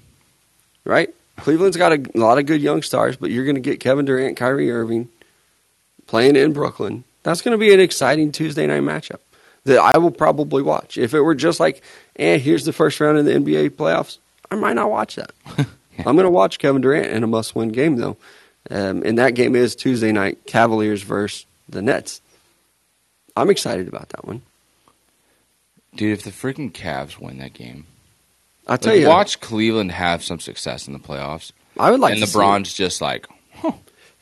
[0.85, 1.09] right?
[1.38, 4.37] Cleveland's got a lot of good young stars, but you're going to get Kevin Durant,
[4.37, 5.09] Kyrie Irving
[6.07, 7.05] playing in Brooklyn.
[7.23, 9.21] That's going to be an exciting Tuesday night matchup
[9.65, 10.97] that I will probably watch.
[10.99, 11.83] If it were just like,
[12.17, 14.19] eh, here's the first round of the NBA playoffs,
[14.51, 15.33] I might not watch that.
[15.99, 18.17] I'm going to watch Kevin Durant in a must win game, though.
[18.71, 22.21] Um, and that game is Tuesday night, Cavaliers versus the Nets.
[23.37, 24.43] I'm excited about that one.
[25.95, 27.87] Dude, if the freaking Cavs win that game,
[28.67, 32.15] I'll tell like, you, watch Cleveland have some success in the playoffs, I would like
[32.15, 33.27] and to see LeBron's just like,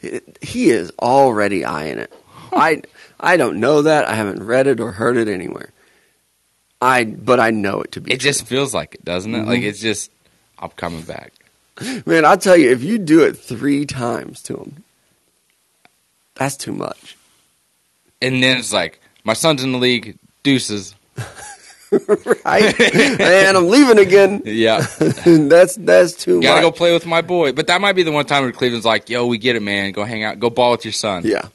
[0.00, 0.38] it.
[0.40, 2.12] He is already eyeing it.
[2.52, 2.82] I
[3.18, 4.08] I don't know that.
[4.08, 5.70] I haven't read it or heard it anywhere.
[6.80, 8.12] I but I know it to be.
[8.12, 8.30] it true.
[8.30, 9.46] just feels like it, doesn't it?
[9.46, 9.68] Like mm-hmm.
[9.68, 10.10] it's just,
[10.58, 11.32] I'm coming back.
[12.06, 14.84] Man, I'll tell you, if you do it three times to him,
[16.34, 17.16] that's too much.
[18.22, 20.94] And then it's like, my son's in the league, deuces.
[22.44, 22.80] right?
[23.20, 24.42] and I'm leaving again.
[24.44, 26.42] Yeah, that's that's too much.
[26.42, 27.52] gotta go play with my boy.
[27.52, 29.92] But that might be the one time where Cleveland's like, yo, we get it, man.
[29.92, 31.22] Go hang out, go ball with your son.
[31.24, 31.48] Yeah.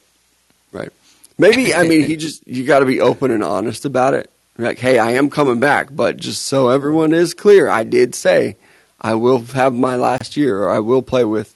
[1.38, 4.30] Maybe I mean he just you got to be open and honest about it.
[4.58, 8.56] Like, hey, I am coming back, but just so everyone is clear, I did say
[9.00, 11.54] I will have my last year, or I will play with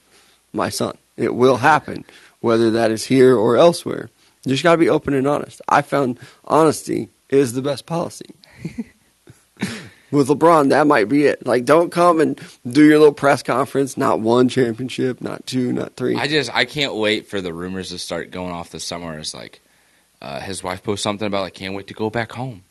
[0.51, 0.97] my son.
[1.15, 2.05] It will happen,
[2.41, 4.09] whether that is here or elsewhere.
[4.45, 5.61] You just got to be open and honest.
[5.67, 8.33] I found honesty is the best policy.
[10.09, 11.45] With LeBron, that might be it.
[11.45, 13.97] Like, don't come and do your little press conference.
[13.97, 16.15] Not one championship, not two, not three.
[16.15, 19.19] I just I can't wait for the rumors to start going off this summer.
[19.19, 19.59] It's like
[20.21, 22.63] uh, his wife posted something about like can't wait to go back home.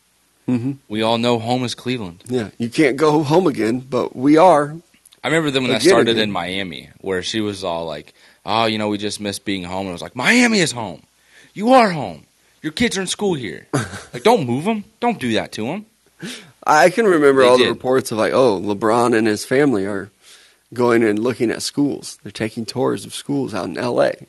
[0.47, 2.23] hmm We all know home is Cleveland.
[2.27, 4.77] Yeah, you can't go home again, but we are.
[5.25, 6.25] I remember then when that started again.
[6.25, 9.83] in Miami, where she was all like, "Oh, you know, we just miss being home."
[9.87, 11.03] And I was like, "Miami is home.
[11.55, 12.27] You are home.
[12.63, 13.67] Your kids are in school here.
[14.13, 14.85] like, don't move them.
[15.01, 15.87] Don't do that to them."
[16.67, 17.67] I can remember They all did.
[17.67, 20.11] the reports of like, oh, LeBron and his family are
[20.75, 22.19] going and looking at schools.
[22.23, 24.27] They're taking tours of schools out in L.A.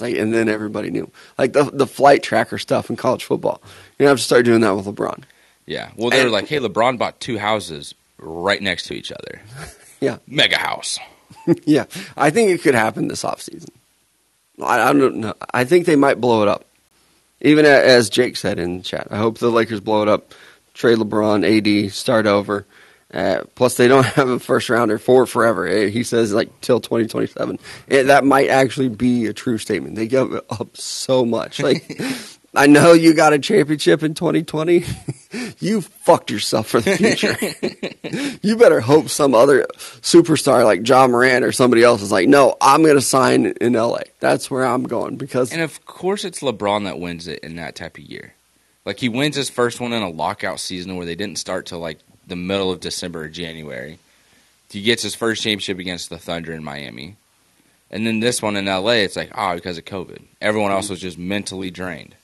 [0.00, 3.60] Like, and then everybody knew, like the the flight tracker stuff in college football.
[3.98, 5.22] You have to start doing that with LeBron.
[5.66, 5.90] Yeah.
[5.96, 9.40] Well, they were like, "Hey, LeBron bought two houses right next to each other.
[10.00, 10.16] Yeah.
[10.26, 10.98] Mega house."
[11.64, 11.84] yeah,
[12.16, 13.68] I think it could happen this offseason.
[14.62, 15.34] I, I don't know.
[15.52, 16.64] I think they might blow it up.
[17.42, 20.32] Even as Jake said in the chat, I hope the Lakers blow it up.
[20.74, 22.66] Trade LeBron, AD, start over.
[23.12, 25.66] Uh, plus, they don't have a first rounder for forever.
[25.68, 27.58] Uh, He says like till twenty twenty seven.
[27.88, 29.96] That might actually be a true statement.
[29.96, 31.60] They give up so much.
[31.60, 32.00] Like,
[32.54, 34.84] I know you got a championship in twenty twenty.
[35.58, 37.36] you fucked yourself for the future.
[38.42, 39.66] you better hope some other
[40.00, 43.72] superstar like Ja Morant or somebody else is like, no, I'm going to sign in
[43.74, 44.00] LA.
[44.20, 47.74] That's where I'm going because And of course, it's LeBron that wins it in that
[47.76, 48.34] type of year.
[48.84, 51.78] Like he wins his first one in a lockout season where they didn't start till
[51.80, 53.98] like the middle of December or January.
[54.70, 57.16] He gets his first championship against the Thunder in Miami,
[57.90, 59.02] and then this one in LA.
[59.02, 62.14] It's like ah because of COVID, everyone else was just mentally drained.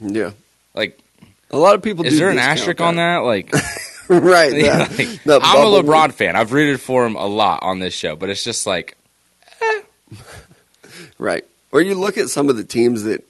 [0.00, 0.32] yeah,
[0.74, 0.98] Like,
[1.52, 2.04] a lot of people.
[2.04, 3.18] is there an asterisk on that?
[3.18, 3.52] Like,
[4.08, 4.52] right?
[4.56, 6.34] Yeah, that- like, that I'm a LeBron fan.
[6.36, 8.96] I've rooted for him a lot on this show, but it's just like
[11.18, 11.44] right?
[11.72, 13.24] Or you look at some of the teams that,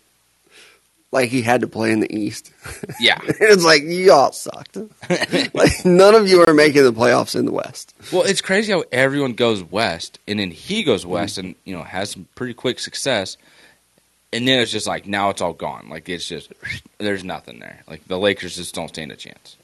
[1.14, 2.52] like, he had to play in the East.
[3.00, 3.18] yeah.
[3.26, 4.76] it's like y'all sucked.
[5.54, 7.94] like none of you are making the playoffs in the West.
[8.12, 10.90] Well, it's crazy how everyone goes west, and then he Mm-hmm.
[10.90, 13.36] goes west, and you know has some pretty quick success,
[14.32, 15.88] and then it's just like now it's all gone.
[15.88, 16.52] Like it's just
[16.98, 17.82] there's nothing there.
[17.88, 19.56] Like the Lakers just don't stand a chance.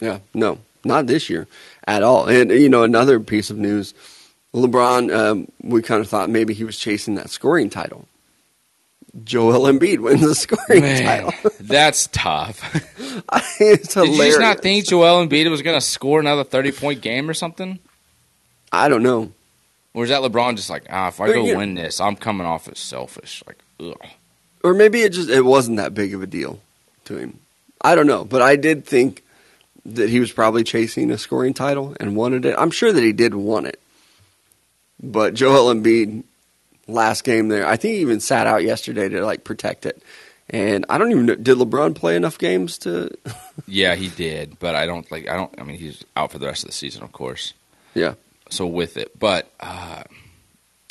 [0.00, 1.48] Yeah, no, not this year
[1.86, 2.28] at all.
[2.28, 3.94] And you know, another piece of news:
[4.54, 5.12] LeBron.
[5.14, 8.06] Um, we kind of thought maybe he was chasing that scoring title.
[9.24, 11.50] Joel Embiid wins the scoring Man, title.
[11.60, 12.60] that's tough.
[13.60, 14.18] it's Did hilarious.
[14.18, 17.34] you just not think Joel Embiid was going to score another thirty point game or
[17.34, 17.78] something?
[18.72, 19.32] I don't know.
[19.94, 22.00] Or is that LeBron just like ah if I Or, go you know- win this,
[22.00, 23.42] I'm coming off as selfish?
[23.46, 23.96] Like ugh.
[24.64, 26.60] Or maybe it just it wasn't that big of a deal
[27.06, 27.38] to him.
[27.80, 29.22] I don't know, but I did think
[29.86, 32.54] that he was probably chasing a scoring title and wanted it.
[32.58, 33.80] I'm sure that he did want it.
[35.02, 36.24] But Joel Embiid
[36.88, 40.02] last game there, I think he even sat out yesterday to like protect it.
[40.50, 43.10] And I don't even know did LeBron play enough games to
[43.66, 45.28] Yeah, he did, but I don't like.
[45.28, 45.54] I don't.
[45.60, 47.54] I mean, he's out for the rest of the season, of course.
[47.94, 48.14] Yeah.
[48.50, 50.04] So with it, but uh,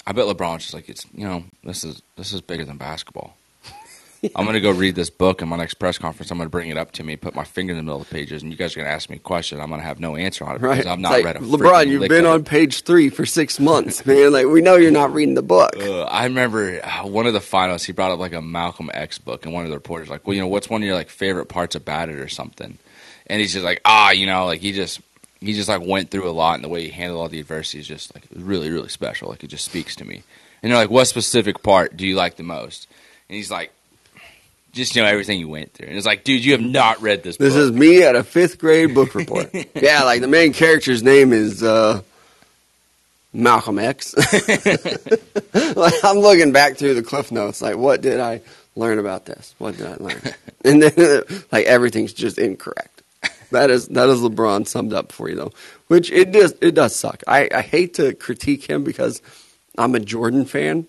[0.05, 1.05] I bet LeBron's just like it's.
[1.13, 3.36] You know, this is this is bigger than basketball.
[4.35, 6.31] I'm gonna go read this book in my next press conference.
[6.31, 8.13] I'm gonna bring it up to me, put my finger in the middle of the
[8.13, 9.59] pages, and you guys are gonna ask me a question.
[9.59, 10.77] I'm gonna have no answer on it Right.
[10.77, 14.05] because I've not Like, read a LeBron, you've been on page three for six months,
[14.05, 14.31] man.
[14.31, 15.71] Like we know you're not reading the book.
[15.77, 17.83] Uh, I remember uh, one of the finals.
[17.83, 20.33] He brought up like a Malcolm X book, and one of the reporters like, "Well,
[20.35, 22.77] you know, what's one of your like favorite parts about it, or something?"
[23.27, 24.99] And he's just like, "Ah, you know, like he just
[25.41, 27.79] he just like went through a lot, and the way he handled all the adversity
[27.79, 29.29] is just like really, really special.
[29.29, 30.23] Like it just speaks to me."
[30.63, 32.87] And they're like, "What specific part do you like the most?"
[33.29, 33.71] And he's like,
[34.77, 37.37] "Just know everything you went through." And it's like, dude, you have not read this.
[37.37, 37.63] This book.
[37.63, 39.53] is me at a fifth grade book report.
[39.75, 42.01] yeah, like the main character's name is uh
[43.33, 44.15] Malcolm X.
[45.75, 48.41] like, I'm looking back through the cliff notes, like, what did I
[48.75, 49.53] learn about this?
[49.57, 50.21] What did I learn?
[50.65, 52.97] and then, like, everything's just incorrect.
[53.51, 55.53] That is that is LeBron summed up for you though,
[55.87, 57.23] which it does it does suck.
[57.27, 59.21] I, I hate to critique him because
[59.77, 60.85] I'm a Jordan fan,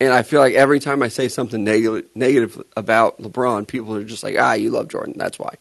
[0.00, 4.04] and I feel like every time I say something negative negative about LeBron, people are
[4.04, 5.54] just like, ah, you love Jordan, that's why.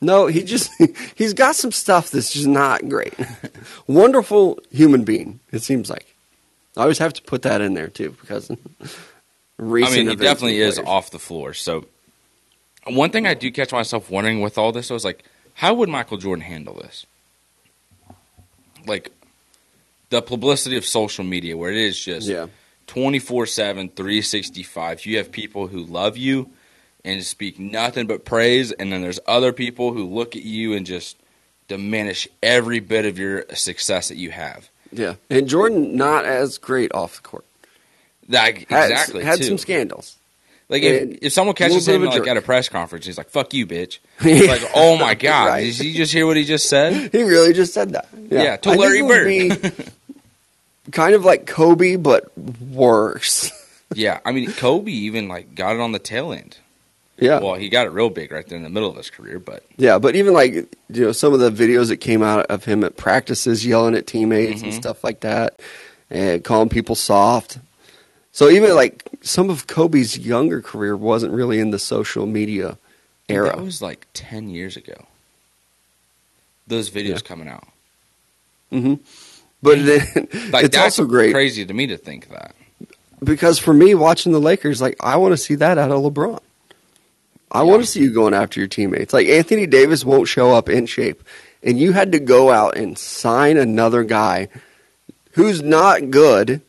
[0.00, 0.70] No, he just
[1.14, 3.14] he's got some stuff that's just not great.
[3.86, 6.14] Wonderful human being, it seems like.
[6.76, 8.50] I always have to put that in there too because
[9.60, 11.52] I mean, he definitely is off the floor.
[11.52, 11.86] So,
[12.86, 15.88] one thing I do catch myself wondering with all this, I was like, how would
[15.88, 17.04] Michael Jordan handle this?
[18.86, 19.10] Like,
[20.10, 22.46] the publicity of social media, where it is just Yeah.
[22.88, 25.06] 24 7, 365.
[25.06, 26.50] You have people who love you
[27.04, 30.84] and speak nothing but praise, and then there's other people who look at you and
[30.84, 31.16] just
[31.68, 34.68] diminish every bit of your success that you have.
[34.92, 35.14] Yeah.
[35.30, 37.44] And Jordan not as great off the court.
[38.28, 39.22] Like, exactly.
[39.22, 39.44] Had too.
[39.44, 40.16] some scandals.
[40.70, 42.28] Like if, if someone catches him bit of a like jerk.
[42.28, 45.64] at a press conference, he's like "fuck you, bitch." It's like, oh my god, Right.
[45.64, 47.10] did you just hear what he just said?
[47.12, 48.06] He really just said that.
[48.30, 49.26] Yeah, Yeah, to I Larry Bird.
[49.26, 49.70] be
[50.92, 53.50] kind of like Kobe, but worse.
[53.94, 56.58] yeah, I mean Kobe even like got it on the tail end.
[57.20, 59.40] Yeah, Well, he got it real big right there in the middle of his career,
[59.40, 62.64] but yeah, but even like you know some of the videos that came out of
[62.64, 64.76] him at practices, yelling at teammates and Mhm.
[64.76, 65.58] stuff like that,
[66.10, 67.58] and calling people soft.
[68.30, 72.78] So even like some of Kobe's younger career wasn't really in the social media
[73.28, 73.48] era.
[73.56, 75.06] that was like ten years ago.
[76.68, 77.18] Those videos Yeah.
[77.20, 77.66] coming out,
[78.70, 78.94] hmm
[79.62, 79.78] But
[80.50, 82.54] like it's also great crazy to me to think that.
[83.22, 86.40] because for me, watching the Lakers, like I want to see that out of LeBron.
[87.50, 87.64] I Yeah.
[87.64, 89.12] want to see you going after your teammates.
[89.12, 91.22] Like Anthony Davis won't show up in shape,
[91.62, 94.48] and you had to go out and sign another guy
[95.32, 96.60] who's not good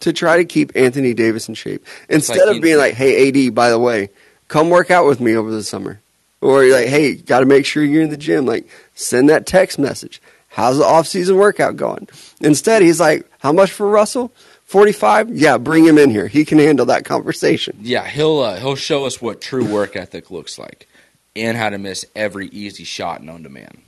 [0.00, 1.84] to try to keep Anthony Davis in shape.
[2.08, 4.10] Instead like of being like, "Hey, AD, by the way,
[4.48, 6.00] come work out with me over the summer,"
[6.42, 9.78] or like, "Hey, got to make sure you're in the gym." Like, send that text
[9.78, 10.20] message.
[10.56, 12.08] How's the off-season workout going?
[12.40, 14.32] Instead, he's like, "How much for Russell?
[14.64, 15.28] 45?
[15.36, 16.28] Yeah, bring him in here.
[16.28, 20.30] He can handle that conversation." Yeah, he'll uh, he'll show us what true work ethic
[20.30, 20.88] looks like,
[21.36, 23.82] and how to miss every easy shot known to man.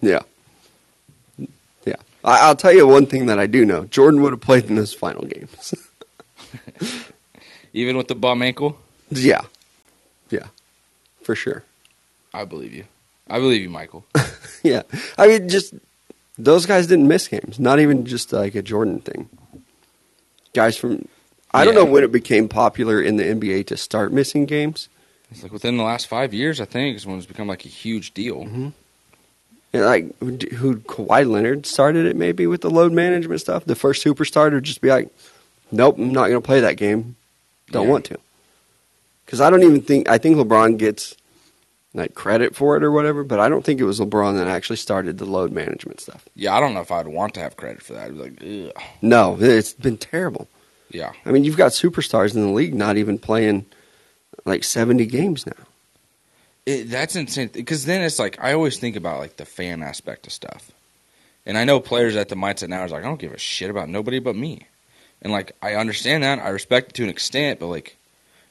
[0.00, 0.22] Yeah.
[1.84, 1.94] Yeah.
[2.24, 3.84] I, I'll tell you one thing that I do know.
[3.84, 5.72] Jordan would have played in those final games.
[7.72, 8.76] Even with the bum ankle,
[9.08, 9.42] yeah.
[10.30, 10.48] Yeah.
[11.22, 11.62] For sure.
[12.34, 12.86] I believe you.
[13.30, 14.04] I believe you, Michael.
[14.64, 14.82] Yeah.
[15.18, 15.74] I mean, just
[16.38, 17.58] those guys didn't miss games.
[17.60, 19.28] Not even just like a Jordan thing.
[20.54, 21.06] Guys from,
[21.52, 21.80] I don't Yeah.
[21.84, 24.88] know when it became popular in the NBA to start missing games.
[25.30, 27.68] It's like within the last five years, I think, is when it's become like a
[27.68, 28.44] huge deal.
[28.44, 28.68] Mm-hmm.
[29.74, 33.64] And like, who who- Kawhi Leonard started it maybe with the load management stuff.
[33.64, 35.08] The first superstar to just be like,
[35.70, 37.16] nope, I'm not going to play that game.
[37.70, 37.90] Don't Yeah.
[37.92, 38.18] want to.
[39.24, 41.16] Because I don't even think, I think LeBron gets
[41.94, 44.76] like credit for it or whatever, but I don't think it was LeBron that actually
[44.76, 46.26] started the load management stuff.
[46.34, 48.06] Yeah, I don't know if I'd want to have credit for that.
[48.06, 48.82] I'd be like, Ugh.
[49.02, 50.48] No, it's been terrible.
[50.90, 53.66] yeah, I mean, you've got superstars in the league not even playing
[54.44, 55.52] like 70 games now.
[56.66, 57.50] it, that's insane.
[57.52, 60.70] Because then it's like I always think about like the fan aspect of stuff,
[61.44, 63.68] and I know players at the mindset now is like I don't give a shit
[63.70, 64.66] about nobody but me,
[65.20, 67.96] and like I understand that, I respect it to an extent, but like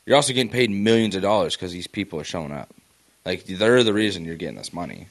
[0.05, 2.69] you're also getting paid millions of dollars because these people are showing up.
[3.25, 5.07] Like they're the reason you're getting this money.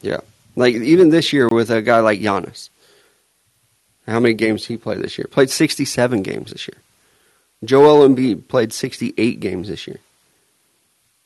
[0.00, 0.20] Yeah.
[0.54, 2.70] Like even this year with a guy like Giannis.
[4.06, 5.26] How many games he played this year?
[5.30, 6.80] Played 67 games this year.
[7.64, 9.98] Joel Embiid played 68 games this year.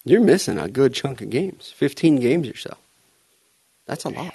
[0.05, 1.73] You're missing a good chunk of games.
[1.77, 2.77] 15 games or so.
[3.87, 4.35] That's a lot.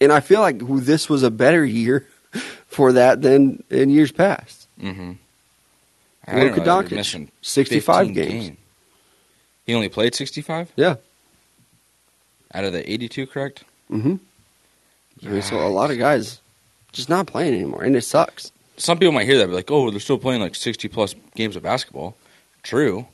[0.00, 2.06] And I feel like this was a better year
[2.68, 4.68] for that than in years past.
[4.80, 5.12] Mm-hmm.
[6.32, 8.56] Luka Doncic, 65 games.
[9.70, 10.96] He only played 65 Yeah.
[12.52, 13.62] out of the 82, correct?
[13.88, 14.16] Mm-hmm.
[15.24, 16.40] I mean, so a lot of guys
[16.90, 18.50] just not playing anymore, and it sucks.
[18.76, 21.54] Some people might hear that, be like, "Oh, they're still playing like 60 plus games
[21.54, 22.16] of basketball."
[22.64, 23.06] True,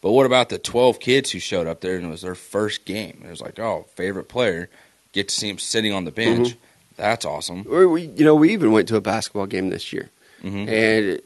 [0.00, 2.84] but what about the 12 kids who showed up there and it was their first
[2.84, 3.22] game?
[3.26, 4.68] It was like, "Oh, favorite player,
[5.10, 6.50] get to see him sitting on the bench.
[6.50, 6.58] Mm-hmm.
[6.96, 10.10] That's awesome." We, you know, we even went to a basketball game this year.
[10.42, 11.20] hmm and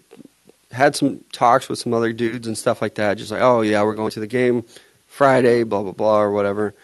[0.71, 3.14] had some talks with some other dudes and stuff like that.
[3.19, 4.64] Just like, oh yeah, we're going to the game
[5.07, 6.75] Friday, blah blah blah, or whatever.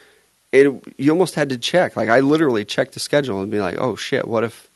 [0.53, 1.97] It you almost had to check.
[1.97, 4.69] Like I literally checked the schedule and be like, oh shit, what if,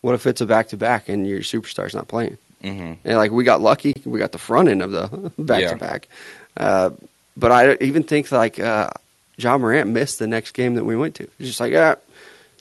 [0.00, 2.38] what if it's a back to back and your superstar's not playing?
[2.62, 5.76] hmm And like we got lucky, we got the front end of the back to
[5.76, 6.08] back.
[7.36, 8.90] But I even think like uh,
[9.36, 11.28] Ja Morant missed the next game that we went to.
[11.38, 11.94] He's just like, yeah,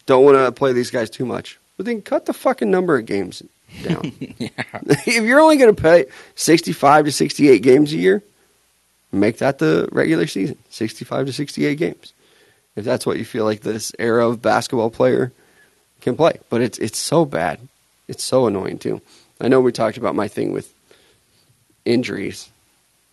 [0.06, 1.58] don't want to play these guys too much.
[1.78, 3.44] But then cut the fucking number of games
[3.84, 4.12] down.
[4.20, 6.06] if you're only going to play
[6.36, 8.24] 65 to 68 games a year,
[9.12, 12.14] make that the regular season 65 to 68 games.
[12.76, 15.32] If that's what you feel like this era of basketball player
[16.02, 16.40] can play.
[16.50, 17.60] But it's, it's so bad.
[18.08, 19.02] It's so annoying, too.
[19.42, 20.74] I know we talked about my thing with
[21.86, 22.50] injuries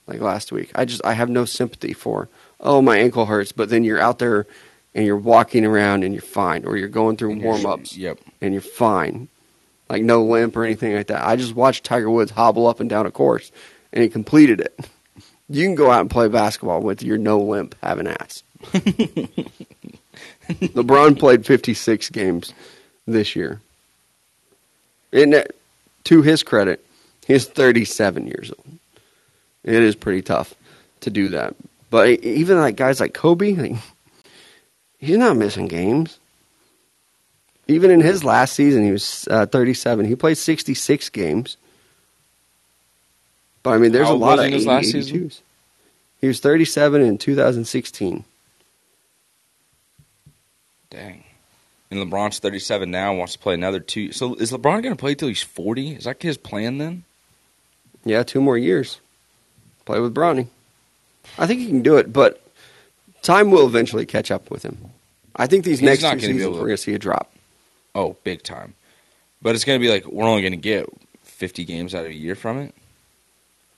[0.06, 0.70] like last week.
[0.74, 2.28] I just, I have no sympathy for,
[2.60, 4.46] oh, my ankle hurts, but then you're out there
[4.94, 8.18] and you're walking around and you're fine, or you're going through warm ups Yep.
[8.40, 9.28] and you're fine.
[9.88, 11.26] Like no limp or anything like that.
[11.26, 13.52] I just watched Tiger Woods hobble up and down a course
[13.92, 14.78] and he completed it.
[15.48, 18.42] You can go out and play basketball with your no limp having ass.
[20.48, 22.52] LeBron played 56 games
[23.06, 23.60] this year.
[25.12, 25.46] And
[26.04, 26.84] to his credit,
[27.26, 28.78] he's 37 years old.
[29.62, 30.54] It is pretty tough
[31.00, 31.54] to do that.
[31.90, 33.76] But even like guys like Kobe, like,
[34.98, 36.18] he's not missing games.
[37.66, 40.04] Even in his last season, he was uh, 37.
[40.06, 41.56] He played 66 games.
[43.62, 45.28] But I mean, there's How a lot of he in his 80, last season?
[45.28, 45.40] 82s.
[46.20, 48.24] He was 37 in 2016.
[50.90, 51.24] Dang.
[51.90, 54.12] And LeBron's 37 now, wants to play another two.
[54.12, 55.96] So is LeBron going to play till he's 40?
[55.96, 57.04] Is that his plan then?
[58.04, 59.00] Yeah, two more years.
[59.84, 60.48] Play with Bronny.
[61.38, 62.40] I think he can do it, but
[63.22, 64.78] time will eventually catch up with him.
[65.36, 67.33] I think these He's next two seasons we're going to see a drop.
[67.94, 68.74] Oh, big time.
[69.42, 70.86] But it's going to be like we're only going to get
[71.22, 72.74] 50 games out of a year from it.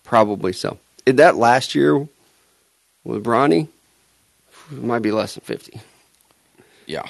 [0.05, 0.79] Probably so.
[1.05, 1.99] In that last year
[3.05, 3.69] with Bronny,
[4.73, 5.81] it might be less than 50.
[6.87, 7.03] Yeah.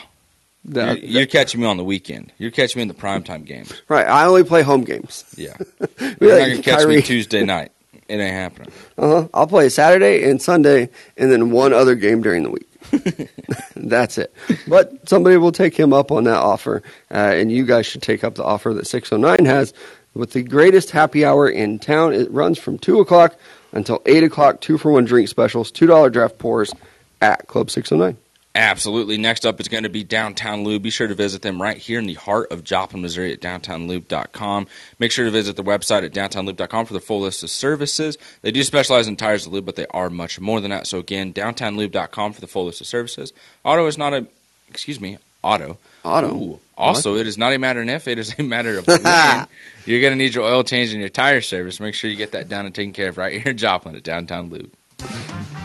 [0.64, 2.32] That- you're, you're catching me on the weekend.
[2.38, 3.72] You're catching me in the primetime games.
[3.88, 4.06] right.
[4.06, 5.24] I only play home games.
[5.36, 5.56] Yeah.
[6.00, 7.72] You're like, not going to catch Kyrie, me Tuesday night.
[8.08, 8.72] It ain't happening.
[8.98, 9.28] Uh-huh.
[9.34, 12.68] I'll play Saturday and Sunday, and then one other game during the week.
[13.76, 14.32] That's it.
[14.66, 18.24] But somebody will take him up on that offer, uh, and you guys should take
[18.24, 19.72] up the offer that 609 has
[20.14, 22.14] with the greatest happy hour in town.
[22.14, 23.36] It runs from 2 o'clock
[23.72, 26.72] until 8 o'clock, two for one drink specials, $2 draft pours
[27.20, 28.16] at Club 609.
[28.56, 29.18] Absolutely.
[29.18, 30.82] Next up is going to be Downtown Lube.
[30.82, 34.66] Be sure to visit them right here in the heart of Joplin, Missouri at downtownlube.com.
[34.98, 38.16] Make sure to visit the website at downtownlube.com for the full list of services.
[38.40, 40.86] They do specialize in tires and lube, but they are much more than that.
[40.86, 43.34] So again, downtownlube.com for the full list of services.
[43.62, 44.26] Auto is not a,
[44.70, 45.76] excuse me, auto.
[46.02, 46.34] Auto.
[46.34, 46.60] Ooh.
[46.78, 49.02] Also, it is not a matter of if, it is a matter of when.
[49.84, 51.78] You're going to need your oil change and your tire service.
[51.78, 54.02] Make sure you get that done and taken care of right here in Joplin at
[54.02, 55.55] Downtown Lube.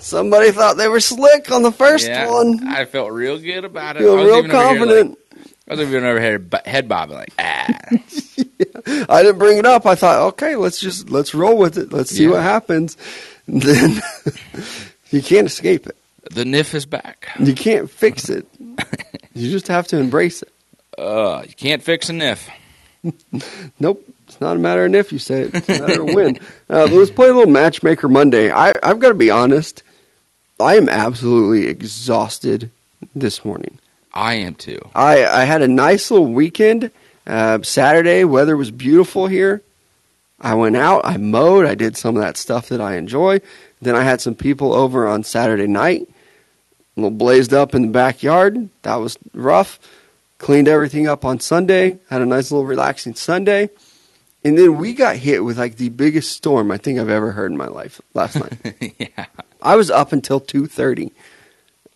[0.00, 2.66] Somebody thought they were slick on the first Yeah, one.
[2.66, 4.00] I felt real good about it.
[4.00, 5.18] Feel I was real even over here, like, confident.
[5.68, 7.66] I was even over here head bobbing like, ah.
[9.08, 9.86] I didn't bring it up.
[9.86, 11.92] I thought, okay, let's just let's roll with it.
[11.92, 12.30] Let's see Yeah.
[12.30, 12.96] what happens.
[13.46, 14.00] then
[15.10, 15.96] you can't escape it.
[16.30, 17.28] the NIF is back.
[17.38, 18.46] You can't fix it.
[19.34, 20.52] you just have to embrace it.
[20.98, 22.48] Uh, you can't fix a NIF.
[23.80, 24.04] Nope.
[24.26, 25.54] It's not a matter of if you say it.
[25.54, 26.38] It's a matter of when.
[26.68, 28.52] Uh, let's play a little Matchmaker Monday.
[28.52, 29.82] I, I've got to be honest.
[30.60, 32.70] I am absolutely exhausted
[33.14, 33.78] this morning.
[34.12, 34.80] I am too.
[34.94, 36.90] I, I had a nice little weekend.
[37.26, 39.62] Uh, Saturday, weather was beautiful here.
[40.40, 43.40] I went out, I mowed, I did some of that stuff that I enjoy.
[43.82, 46.08] Then I had some people over on Saturday night,
[46.96, 48.70] a little blazed up in the backyard.
[48.82, 49.78] That was rough.
[50.38, 53.68] Cleaned everything up on Sunday, had a nice little relaxing Sunday.
[54.42, 57.50] And then we got hit with like the biggest storm I think I've ever heard
[57.50, 58.94] in my life last night.
[58.98, 59.26] yeah.
[59.62, 61.12] I was up until two thirty,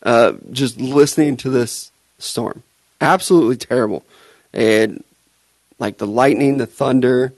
[0.03, 2.63] uh, just listening to this storm.
[3.01, 4.05] Absolutely terrible,
[4.53, 5.03] and
[5.79, 7.33] like the lightning, the thunder,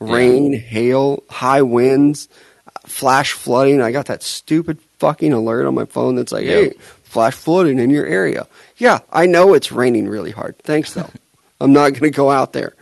[0.00, 2.28] rain, hail, high winds,
[2.86, 3.80] flash flooding.
[3.80, 6.52] I got that stupid fucking alert on my phone that's like, Yeah.
[6.52, 6.74] "Hey,
[7.04, 8.46] flash flooding in your area."
[8.78, 10.58] Yeah, I know it's raining really hard.
[10.58, 11.10] Thanks though.
[11.60, 12.72] I'm not going to go out there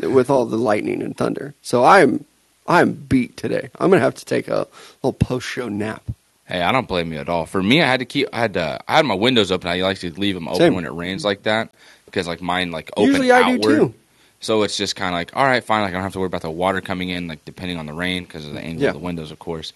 [0.00, 1.54] with all the lightning and thunder.
[1.62, 2.24] So I'm
[2.68, 3.70] I'm beat today.
[3.78, 4.66] I'm going to have to take a
[5.02, 6.02] little post show nap.
[6.46, 7.44] Hey, I don't blame you at all.
[7.46, 8.28] For me, I had to keep.
[8.32, 9.68] I had to, I had my windows open.
[9.68, 10.74] I like to leave them open Same.
[10.74, 11.70] when it rains like that
[12.04, 13.60] because like mine like open Usually I outward.
[13.62, 13.94] do too.
[14.40, 15.80] So it's just kind of like, all right, fine.
[15.82, 17.92] Like I don't have to worry about the water coming in, like depending on the
[17.92, 18.88] rain because of the angle Yeah.
[18.90, 19.72] of the windows, of course.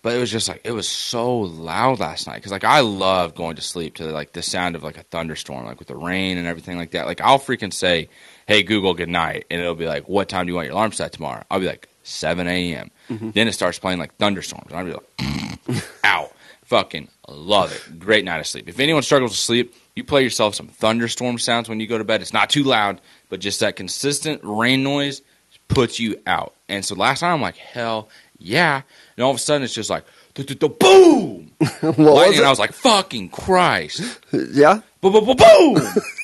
[0.00, 3.36] But it was just like it was so loud last night because like I love
[3.36, 6.36] going to sleep to like the sound of like a thunderstorm, like with the rain
[6.38, 7.06] and everything like that.
[7.06, 8.08] Like I'll freaking say,
[8.48, 10.90] "Hey Google, good night," and it'll be like, "What time do you want your alarm
[10.90, 12.90] set tomorrow?" I'll be like, 7 a.m.
[13.08, 13.30] Mm-hmm.
[13.30, 15.06] Then it starts playing like thunderstorms, and I'll be like,
[16.04, 16.30] "Ow."
[16.64, 17.98] Fucking love it.
[17.98, 18.66] Great night of sleep.
[18.66, 22.04] If anyone struggles to sleep, you play yourself some thunderstorm sounds when you go to
[22.04, 22.22] bed.
[22.22, 25.20] It's not too loud, but just that consistent rain noise
[25.68, 26.54] puts you out.
[26.70, 28.08] And so last night I'm like, hell
[28.38, 28.82] yeah.
[29.16, 30.04] And all of a sudden it's just like
[30.34, 31.52] boom,
[31.82, 32.38] lightning.
[32.38, 34.80] And I was like, "Fucking Christ!" Yeah.
[35.00, 35.76] Boom, boom, boom, boom.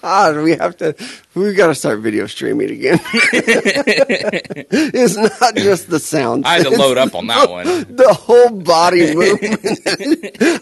[0.00, 0.94] God, we have to.
[1.34, 2.98] We got to start video streaming again.
[4.72, 6.46] it's not just the sound.
[6.46, 7.66] I had to load up on that one.
[7.94, 9.60] The whole body movement.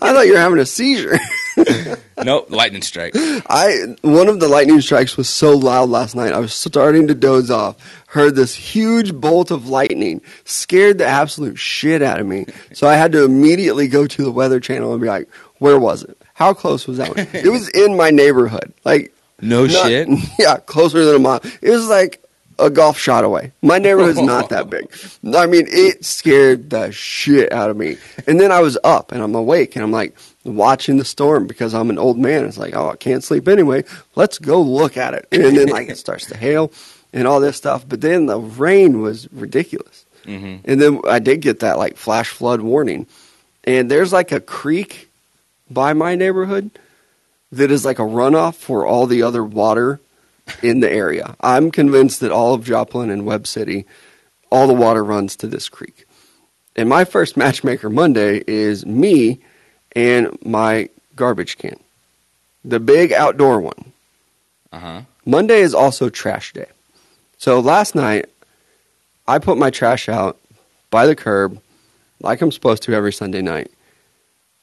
[0.02, 1.18] I thought you were having a seizure.
[2.22, 3.12] Nope, lightning strike.
[3.14, 6.32] I one of the lightning strikes was so loud last night.
[6.32, 7.76] I was starting to doze off.
[8.08, 12.46] Heard this huge bolt of lightning, scared the absolute shit out of me.
[12.72, 15.28] So I had to immediately go to the weather channel and be like,
[15.58, 16.19] "Where was it?
[16.40, 18.72] How close was that one?" it was in my neighborhood.
[18.84, 20.08] Like No not- shit.
[20.38, 21.40] Yeah, closer than a mile.
[21.62, 22.22] It was like
[22.58, 23.52] a golf shot away.
[23.62, 24.90] My neighborhood's not that big.
[25.34, 27.96] I mean, it scared the shit out of me.
[28.26, 30.14] And then I was up and I'm awake and I'm like
[30.44, 32.44] watching the storm because I'm an old man.
[32.46, 33.84] It's like, oh, I can't sleep anyway.
[34.14, 35.26] Let's go look at it.
[35.32, 36.70] And then like it starts to hail
[37.12, 37.86] and all this stuff.
[37.88, 40.04] But then the rain was ridiculous.
[40.24, 43.06] hmm And then I did get that like flash flood warning.
[43.64, 45.09] And there's like a creek
[45.70, 46.70] by my neighborhood
[47.52, 50.00] that is like a runoff for all the other water
[50.62, 51.36] in the area.
[51.40, 53.86] I'm convinced that all of Joplin and Webb City,
[54.50, 56.06] all the water runs to this creek.
[56.76, 59.40] And my first Matchmaker Monday is me
[59.94, 61.78] and my garbage can,
[62.64, 63.92] the big outdoor one.
[64.72, 65.02] Uh huh.
[65.26, 66.66] Monday is also trash day.
[67.38, 68.26] So last night,
[69.26, 70.38] I put my trash out
[70.90, 71.60] by the curb
[72.20, 73.70] like I'm supposed to every Sunday night.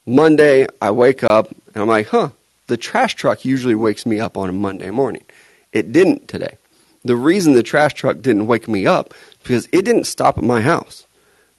[0.08, 2.30] Monday, I wake up and I'm like, huh,
[2.66, 5.24] the trash truck usually wakes me up on a Monday morning.
[5.70, 6.56] It didn't today.
[7.04, 10.44] The reason the trash truck didn't wake me up is because it didn't stop at
[10.44, 11.06] my house.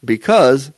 [0.03, 0.71] Because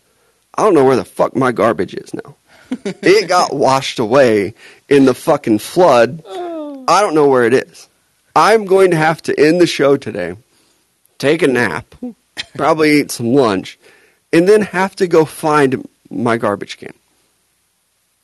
[0.55, 2.35] I don't know where the fuck my garbage is now.
[2.83, 4.53] it got washed away
[4.89, 6.23] in the fucking flood.
[6.25, 6.83] Oh.
[6.89, 7.87] I don't know where it is.
[8.35, 10.35] I'm going to have to end the show today,
[11.19, 11.95] take a nap,
[12.57, 13.79] probably eat some lunch,
[14.33, 16.93] and then have to go find my garbage can.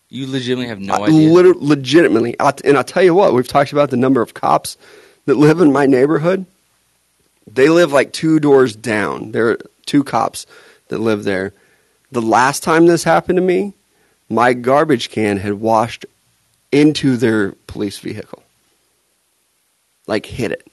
[0.10, 1.30] You legitimately have no I- idea.
[1.32, 2.40] liter- legitimately.
[2.40, 4.78] I'll And I'll tell you what, we've talked about the number of cops
[5.26, 6.46] that live in my neighborhood.
[7.46, 9.32] They live like two doors down.
[9.32, 10.46] There are two cops
[10.90, 11.54] that live there.
[12.12, 13.74] The last time this happened to me,
[14.30, 16.06] my garbage can had washed
[16.72, 18.44] into their police vehicle.
[20.08, 20.66] Like hit it.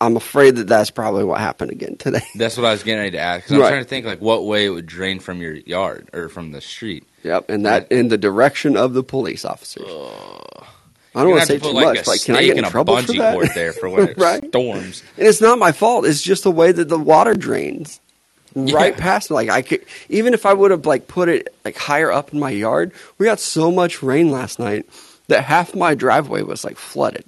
[0.00, 2.22] I'm afraid that that's probably what happened again today.
[2.36, 3.46] That's what I was getting ready to ask.
[3.46, 6.28] 'cause I'm trying to think like what way it would drain from your yard or
[6.28, 7.04] from the street.
[7.22, 9.84] Yep, and that in the direction of the police officers.
[11.14, 12.06] I don't want to say too like, much.
[12.06, 13.32] Like, can I get in trouble for bungee that?
[13.32, 14.44] cord there for when it Right.
[14.48, 15.02] storms.
[15.16, 16.06] And it's not my fault.
[16.06, 18.00] It's just the way that the water drains
[18.54, 19.00] right Yeah.
[19.00, 19.30] past.
[19.30, 22.38] Like I could, even if I would have like put it like higher up in
[22.38, 22.92] my yard.
[23.18, 24.86] We got so much rain last night
[25.28, 27.24] that half my driveway was like flooded.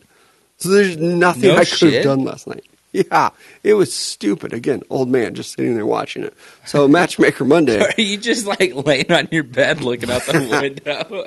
[0.58, 2.64] So there's nothing No I could have done last night.
[3.10, 3.30] Yeah,
[3.62, 4.52] it was stupid.
[4.52, 6.34] Again, old man just sitting there watching it.
[6.66, 11.24] So Matchmaker Monday, Are you just like laying on your bed looking out the window?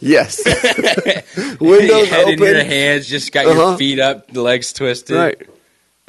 [0.00, 0.44] yes,
[1.60, 2.66] windows head in your open.
[2.66, 3.58] hands, just got Uh-huh.
[3.70, 5.16] your feet up, legs twisted.
[5.16, 5.48] Right.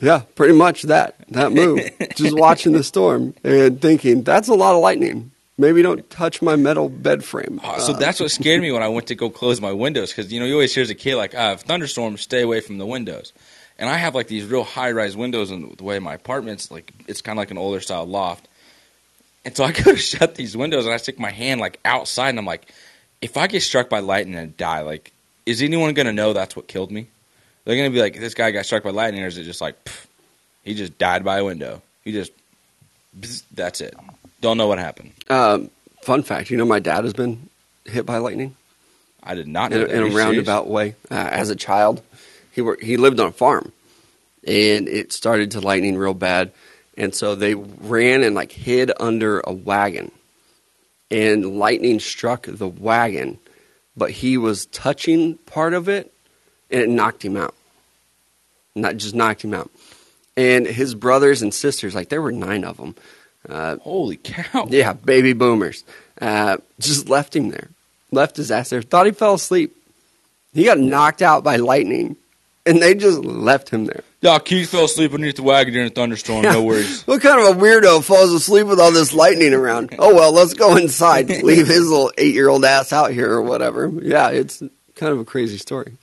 [0.02, 1.16] Yeah, pretty much that.
[1.30, 1.80] That move.
[2.16, 5.32] Just watching the storm and thinking, that's a lot of lightning.
[5.58, 7.60] Maybe don't touch my metal bed frame.
[7.64, 10.12] Oh, so Uh, that's what scared me when I went to go close my windows
[10.14, 12.62] because you know you always hear as a kid like, ah, if thunderstorms, stay away
[12.62, 13.34] from the windows.
[13.80, 16.94] And I have like these real high rise windows, and the way my apartment's like,
[17.08, 18.48] it's kind of like an older style loft.
[19.46, 22.30] And so I go to shut these windows, and I stick my hand like outside,
[22.30, 22.72] and I'm like,
[23.22, 25.12] if I get struck by lightning and die, like,
[25.46, 27.08] is anyone gonna know that's what killed me?
[27.66, 29.82] They're gonna be like, this guy got struck by lightning, or is it just like,
[29.86, 30.06] pff,
[30.64, 31.82] he just died by a window?
[32.04, 32.32] He just,
[33.18, 33.96] bzz, that's it.
[34.42, 35.14] Don't know what happened.
[35.30, 35.70] um,
[36.04, 37.50] fun fact, you know my dad has been
[37.86, 38.56] hit by lightning
[39.24, 39.96] I did not in, know a- that.
[39.96, 40.26] in a you serious?
[40.28, 40.96] roundabout way.
[41.12, 42.02] Uh, as a child,
[42.60, 43.72] he he lived on a farm,
[44.46, 46.52] and it started to lightning real bad,
[46.98, 50.12] and so they ran and like hid under a wagon,
[51.12, 53.40] and lightning struck the wagon,
[53.96, 56.14] but he was touching part of it,
[56.70, 57.56] and it knocked him out.
[58.76, 59.72] Not just knocked him out,
[60.38, 62.96] and his brothers and sisters, like there were nine of them.
[63.48, 64.68] Uh, Holy cow!
[64.70, 65.84] yeah, baby boomers.
[66.22, 67.70] Uh, just left him there.
[68.12, 68.82] Left his ass there.
[68.82, 69.76] Thought he fell asleep.
[70.54, 72.16] He got knocked out by lightning,
[72.70, 74.04] and they just left him there.
[74.22, 76.44] Yeah, Keith fell asleep underneath the wagon during a thunderstorm.
[76.44, 77.04] No worries.
[77.08, 79.96] What kind of a weirdo falls asleep with all this lightning around?
[80.00, 81.30] Oh, well, let's go inside.
[81.30, 83.92] Leave his little eight year old ass out here or whatever.
[84.02, 84.60] Yeah, it's
[84.96, 85.94] kind of a crazy story.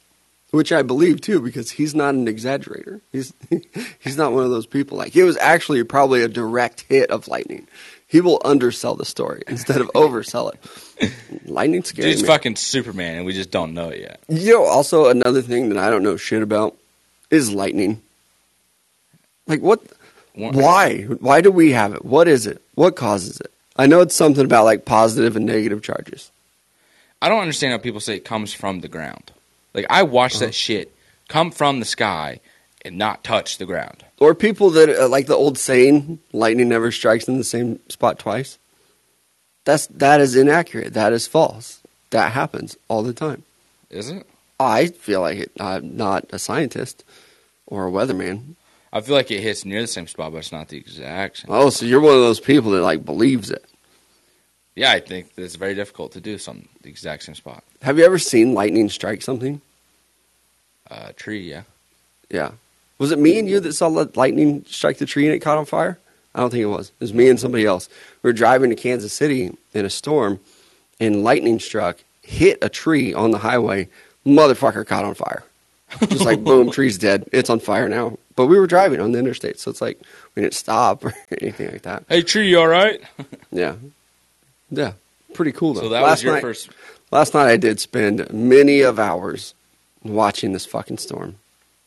[0.51, 3.01] Which I believe too, because he's not an exaggerator.
[3.13, 3.33] He's
[4.01, 4.97] he's not one of those people.
[4.97, 7.67] Like it was actually probably a direct hit of lightning.
[8.09, 11.13] He will undersell the story instead of oversell it.
[11.45, 12.29] Lightning scares Dude's me.
[12.29, 14.21] fucking Superman, and we just don't know it yet.
[14.29, 16.77] You know, also another thing that I don't know shit about
[17.31, 18.01] is lightning.
[19.47, 19.83] Like what?
[20.35, 21.03] Why?
[21.03, 22.05] Why do we have it?
[22.05, 22.63] What is it?
[22.75, 23.51] What causes it?
[23.77, 26.31] I know it's something about like positive and negative charges.
[27.23, 29.33] I don't understand how people say it comes from the ground.
[29.75, 30.47] Like I watched Uh-huh.
[30.47, 30.93] that shit
[31.29, 32.41] come from the sky
[32.87, 34.05] and not touch the ground.
[34.19, 38.19] Or people that uh, like the old saying, "Lightning never strikes in the same spot
[38.19, 38.59] twice."
[39.65, 40.95] That's that is inaccurate.
[40.95, 41.83] That is false.
[42.11, 43.43] That happens all the time.
[43.91, 44.27] Is it?
[44.59, 45.53] I feel like it.
[45.61, 47.05] I'm not a scientist
[47.67, 48.55] or a weatherman.
[48.93, 51.51] I feel like it hits near the same spot, but it's not the exact same.
[51.51, 53.65] Oh, so you're one of those people that like believes it.
[54.75, 57.65] Yeah, I think that it's very difficult to do some the exact same spot.
[57.83, 59.61] Have you ever seen lightning strike something?
[60.91, 61.63] Uh, tree, yeah.
[62.31, 62.53] Yeah.
[62.99, 65.59] Was it me and you that saw li- lightning strike the tree and it caught
[65.59, 65.99] on fire?
[66.35, 66.89] I don't think it was.
[66.89, 67.89] It was me and somebody else.
[68.23, 70.39] We were driving to Kansas City in a storm,
[71.01, 73.89] and lightning struck, hit a tree on the highway.
[74.27, 75.45] Motherfucker caught on fire.
[76.09, 77.29] Just like boom, tree's dead.
[77.33, 78.19] It's on fire now.
[78.35, 79.99] But we were driving on the interstate, so it's like
[80.35, 82.05] we didn't stop or anything like that.
[82.09, 83.01] Hey, tree, you all right?
[83.51, 83.77] Yeah.
[84.71, 84.93] Yeah.
[85.33, 85.83] Pretty cool though.
[85.83, 86.69] So that last was your night, first.
[87.11, 89.55] Last night I did spend many of hours
[90.03, 91.37] watching this fucking storm.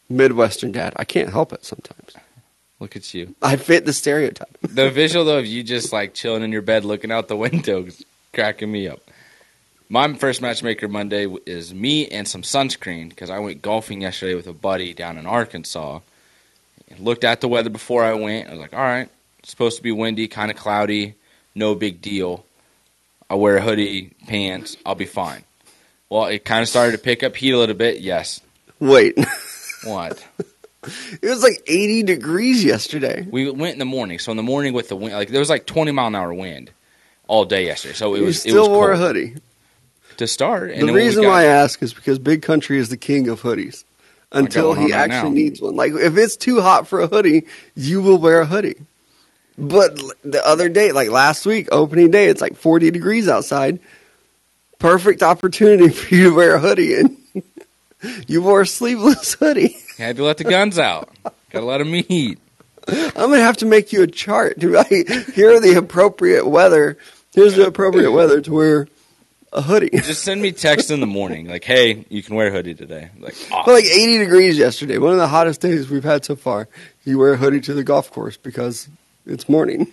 [0.09, 0.93] Midwestern dad.
[0.95, 2.13] I can't help it sometimes.
[2.79, 3.35] Look at you.
[3.41, 4.57] I fit the stereotype.
[4.61, 7.85] The visual though of you just like chilling in your bed, looking out the window,
[7.85, 8.03] is
[8.33, 8.99] cracking me up.
[9.89, 14.47] My first matchmaker Monday is me and some sunscreen because I went golfing yesterday with
[14.47, 15.99] a buddy down in Arkansas.
[16.99, 18.47] Looked at the weather before I went.
[18.47, 21.15] I was like, all right, it's supposed to be windy, kind of cloudy,
[21.55, 22.45] no big deal.
[23.29, 25.43] I wear a hoodie, pants, I'll be fine.
[26.09, 27.99] Well, it kind of started to pick up heat a little bit.
[27.99, 28.41] Yes.
[28.79, 29.17] Wait.
[29.83, 30.25] What?
[31.21, 33.27] it was like 80 degrees yesterday.
[33.29, 34.19] We went in the morning.
[34.19, 36.33] So in the morning with the wind, like there was like 20 mile an hour
[36.33, 36.71] wind
[37.27, 37.93] all day yesterday.
[37.95, 39.35] So it You was still it was wore a hoodie.
[40.17, 40.71] to start.
[40.71, 42.89] And the then when we reason got- why I ask is because Big Country is
[42.89, 43.83] the king of hoodies.
[44.31, 45.35] Until he right actually now.
[45.35, 45.75] needs one.
[45.75, 48.75] Like if it's too hot for a hoodie, you will wear a hoodie.
[49.57, 53.79] But the other day, like last week, opening day, it's like 40 degrees outside.
[54.77, 57.17] Perfect opportunity for you to wear a hoodie, and
[58.27, 59.77] you wore a sleeveless hoodie.
[59.97, 61.09] had to let the guns out.
[61.49, 62.39] Got a lot of eat.
[62.87, 64.59] I'm gonna have to make you a chart.
[64.61, 64.89] To like,
[65.33, 66.97] here are the appropriate weather.
[67.33, 68.87] Here's the appropriate weather to wear
[69.53, 69.89] a hoodie.
[69.91, 73.09] Just send me text in the morning, like, "Hey, you can wear a hoodie today."
[73.19, 73.73] Like, awesome.
[73.73, 76.67] like 80 degrees yesterday, one of the hottest days we've had so far.
[77.03, 78.89] You wear a hoodie to the golf course because
[79.25, 79.91] it's morning.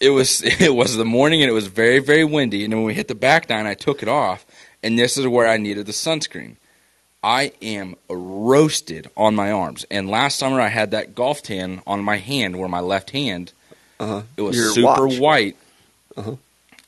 [0.00, 2.64] it was it was the morning, and it was very very windy.
[2.64, 4.46] And then when we hit the back nine, I took it off,
[4.82, 6.56] and this is where I needed the sunscreen.
[7.22, 12.02] I am roasted on my arms, and last summer I had that golf tan on
[12.02, 13.52] my hand, where my left hand
[14.00, 14.22] Uh-huh.
[14.36, 15.18] It was Your super watch.
[15.18, 15.56] white.
[16.16, 16.36] Uh-huh.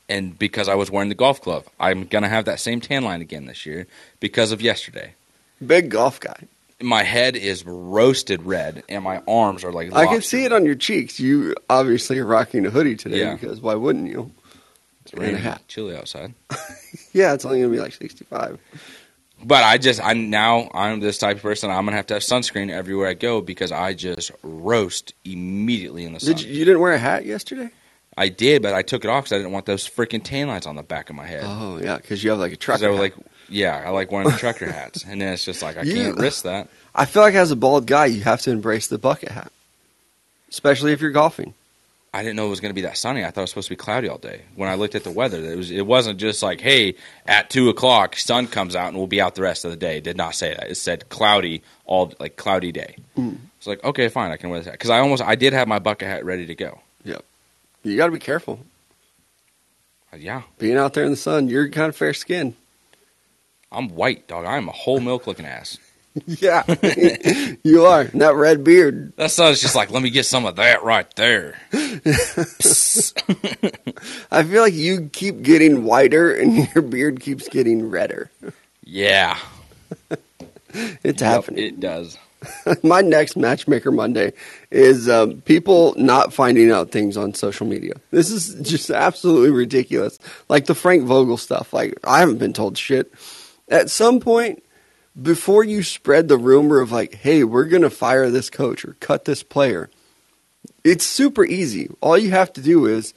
[0.07, 3.03] And because I was wearing the golf glove, I'm going to have that same tan
[3.03, 3.85] line again this year
[4.21, 5.13] because of yesterday.
[5.65, 6.35] Big golf guy.
[6.81, 10.65] My head is roasted red and my arms are like I can see it on
[10.65, 11.19] your cheeks.
[11.19, 13.35] You obviously are rocking a hoodie today Yeah.
[13.35, 14.31] because why wouldn't you?
[15.05, 15.61] It's raining, and a hat.
[15.67, 16.33] chilly outside.
[17.13, 18.57] Yeah, it's only gonna be like 65.
[19.43, 21.69] But I just I now I'm this type of person.
[21.71, 26.13] I'm gonna have to have sunscreen everywhere I go because I just roast immediately in
[26.13, 26.35] the sun.
[26.35, 27.69] Did you, you didn't wear a hat yesterday?
[28.17, 30.65] I did, but I took it off because I didn't want those freaking tan lines
[30.67, 31.43] on the back of my head.
[31.45, 32.85] Oh yeah, because you have like a trucker.
[32.85, 33.01] I was hat.
[33.01, 33.15] like,
[33.49, 36.17] yeah, I like wearing the trucker hats, and then it's just like I You- can't
[36.19, 36.69] risk that.
[36.93, 39.51] I feel like as a bald guy, you have to embrace the bucket hat,
[40.49, 41.53] especially if you're golfing.
[42.13, 43.23] I didn't know it was going to be that sunny.
[43.23, 44.41] I thought it was supposed to be cloudy all day.
[44.55, 46.95] When I looked at the weather, it was it wasn't just like, hey,
[47.25, 49.97] at two o'clock, sun comes out and we'll be out the rest of the day.
[49.97, 50.69] It did not say that.
[50.69, 52.97] It said cloudy all like cloudy day.
[53.17, 53.37] Mm.
[53.57, 55.69] It's like okay, fine, I can wear this hat because I almost I did have
[55.69, 56.79] my bucket hat ready to go.
[57.05, 57.23] Yep,
[57.83, 58.59] you got to be careful.
[60.11, 62.55] Uh, Yeah, Being out there in the sun, you're kind of fair skinned.
[63.71, 64.43] I'm white, dog.
[64.45, 65.77] I'm a whole milk looking ass.
[66.25, 66.63] yeah,
[67.63, 68.01] you are.
[68.01, 69.13] And that red beard.
[69.15, 71.57] That sun's just like, let me get some of that right there.
[74.31, 78.29] I feel like you keep getting whiter and your beard keeps getting redder.
[78.83, 79.37] Yeah,
[80.73, 81.63] It's Yep, happening.
[81.65, 82.17] it does.
[82.83, 84.33] My next Matchmaker Monday
[84.71, 87.93] is um, people not finding out things on social media.
[88.09, 90.17] This is just absolutely ridiculous.
[90.49, 91.71] Like the Frank Vogel stuff.
[91.71, 93.13] Like, I haven't been told shit.
[93.69, 94.63] At some point,
[95.19, 98.95] before you spread the rumor of, like, hey, we're going to fire this coach or
[98.99, 99.89] cut this player,
[100.83, 101.89] it's super easy.
[102.01, 103.13] All you have to do is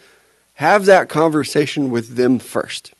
[0.54, 2.92] have that conversation with them 1st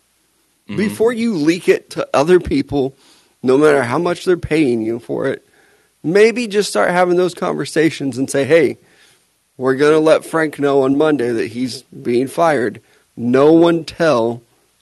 [0.69, 0.77] Mhm.
[0.79, 2.95] Before you leak it to other people,
[3.43, 5.47] no matter how much they're paying you for it,
[6.03, 8.79] maybe just start having those conversations and say, hey,
[9.59, 12.81] we're going to let Frank know on Monday that he's being fired.
[13.17, 14.41] No one tell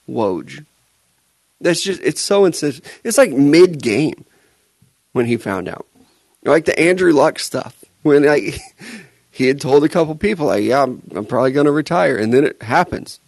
[0.08, 0.64] Woj.
[1.62, 3.00] That's just, it's so insensitive.
[3.04, 4.24] It's like mid game
[5.12, 5.86] when he found out.
[6.44, 7.84] Like the Andrew Luck stuff.
[8.02, 8.60] When like,
[9.30, 12.16] he had told a couple people, like, yeah, I'm, I'm probably going to retire.
[12.16, 13.20] And then it happens.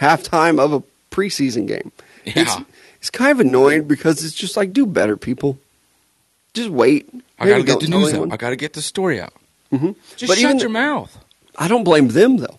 [0.00, 1.90] halftime of a preseason game.
[2.24, 2.32] Yeah.
[2.42, 2.56] It's,
[3.00, 5.58] it's kind of annoying because it's just like, do better, people.
[6.54, 7.08] Just wait.
[7.38, 8.30] I Maybe gotta get the news anyone.
[8.30, 8.34] out.
[8.34, 9.32] I gotta get the story out.
[9.72, 9.94] Mhm.
[10.16, 11.16] Just But shut your the- mouth.
[11.56, 12.58] I don't blame them though,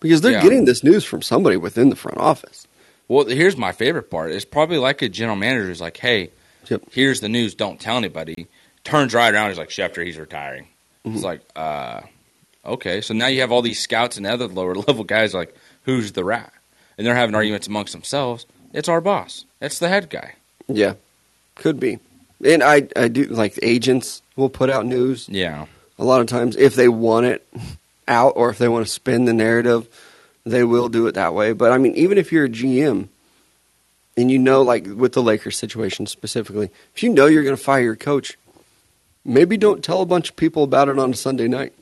[0.00, 0.42] because they're Yeah.
[0.42, 2.65] getting this news from somebody within the front office.
[3.08, 4.32] Well, here's my favorite part.
[4.32, 6.30] It's probably like a general manager is like, "Hey,
[6.68, 6.82] Yep.
[6.92, 7.54] here's the news.
[7.54, 8.46] Don't tell anybody."
[8.84, 9.50] Turns right around.
[9.50, 10.66] He's like, "Schefter, he's retiring."
[11.04, 12.00] It's like, uh,
[12.64, 13.00] okay.
[13.00, 15.54] So now you have all these scouts and other lower level guys like,
[15.84, 16.52] "Who's the rat?"
[16.98, 18.46] And they're having arguments amongst themselves.
[18.72, 19.44] It's our boss.
[19.60, 20.34] It's the head guy.
[20.68, 20.94] Yeah,
[21.54, 21.98] could be.
[22.44, 25.66] And I, I do like agents will put out news Yeah.
[25.98, 27.46] a lot of times if they want it
[28.08, 29.86] out or if they want to spin the narrative,
[30.46, 31.52] they will do it that way.
[31.52, 33.08] But I mean, even if you're a GM
[34.16, 37.62] and you know, like with the Lakers situation specifically, if you know you're going to
[37.62, 38.38] fire your coach,
[39.24, 41.74] maybe don't tell a bunch of people about it on a Sunday night.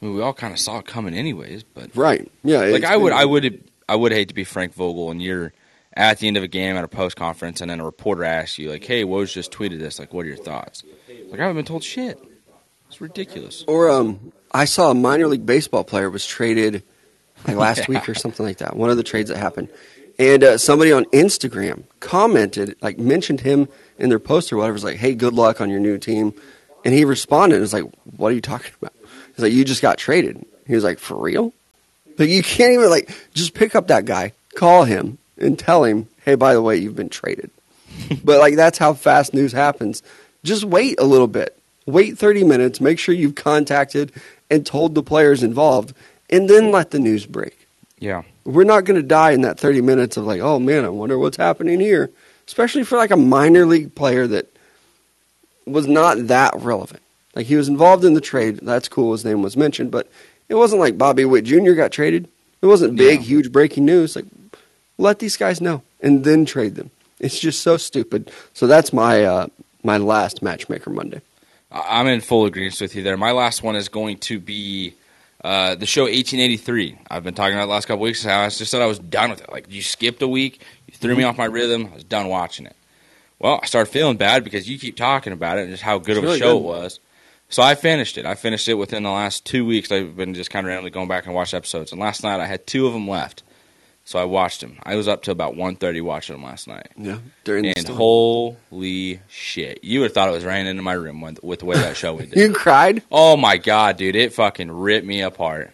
[0.00, 1.62] I mean, we all kind of saw it coming, anyways.
[1.62, 2.30] But Right?
[2.44, 2.60] Yeah.
[2.60, 5.52] like, I would, I would, I would hate to be Frank Vogel and you're
[5.94, 8.58] at the end of a game at a post conference, and then a reporter asks
[8.58, 9.98] you, like, "Hey, Woj just tweeted this.
[9.98, 12.18] Like, what are your thoughts?" Like, I haven't been told shit.
[12.88, 13.64] It's ridiculous.
[13.66, 16.84] Or um, I saw a minor league baseball player was traded
[17.46, 18.76] like last week or something like that.
[18.76, 19.68] One of the trades that happened,
[20.18, 23.68] and uh, somebody on Instagram commented, like mentioned him
[23.98, 24.74] in their post or whatever.
[24.74, 26.34] Was like, "Hey, good luck on your new team,"
[26.84, 27.56] and he responded.
[27.56, 27.84] It was like,
[28.16, 28.94] "What are you talking about?"
[29.34, 31.52] He's like, "You just got traded." He was like, "For real?"
[32.18, 36.08] Like you can't even like just pick up that guy, call him, and tell him,
[36.24, 37.50] "Hey, by the way, you've been traded."
[38.24, 40.02] but like that's how fast news happens.
[40.44, 41.56] Just wait a little bit.
[41.86, 44.12] Wait 30 minutes, make sure you've contacted
[44.50, 45.94] and told the players involved,
[46.30, 47.66] and then let the news break.
[47.98, 48.22] Yeah.
[48.44, 51.18] We're not going to die in that 30 minutes of like, oh man, I wonder
[51.18, 52.10] what's happening here.
[52.46, 54.46] Especially for like a minor league player that
[55.66, 57.02] was not that relevant.
[57.34, 58.58] Like he was involved in the trade.
[58.62, 59.12] That's cool.
[59.12, 60.10] His name was mentioned, but
[60.48, 61.72] it wasn't like Bobby Witt Jr.
[61.72, 62.28] got traded.
[62.62, 63.26] It wasn't big, Yeah.
[63.26, 64.16] huge breaking news.
[64.16, 64.24] Like,
[64.98, 66.90] let these guys know and then trade them.
[67.20, 68.30] It's just so stupid.
[68.54, 69.46] So that's my uh,
[69.84, 71.20] my last matchmaker Monday.
[71.70, 73.16] I'm in full agreement with you there.
[73.16, 74.94] My last one is going to be
[75.42, 76.98] uh, the show 1883.
[77.10, 78.24] I've been talking about the last couple weeks.
[78.24, 79.50] How I just said I was done with it.
[79.52, 81.88] Like you skipped a week, you threw me off my rhythm.
[81.90, 82.76] I was done watching it.
[83.38, 86.10] Well, I started feeling bad because you keep talking about it and just how good
[86.10, 86.64] It's of a really show good.
[86.64, 87.00] it was.
[87.48, 88.26] So I finished it.
[88.26, 89.90] I finished it within the last two weeks.
[89.90, 91.90] I've been just kind of randomly going back and watching episodes.
[91.90, 93.42] And last night I had two of them left,
[94.10, 94.76] so I watched him.
[94.82, 96.88] I was up to about 1.30 watching him last night.
[96.96, 97.96] Yeah, during the And storm.
[97.96, 101.66] holy shit, you would have thought it was raining in my room with, with the
[101.66, 102.36] way that show ended.
[102.36, 103.04] you cried.
[103.12, 105.70] Oh my god, dude, it fucking ripped me apart.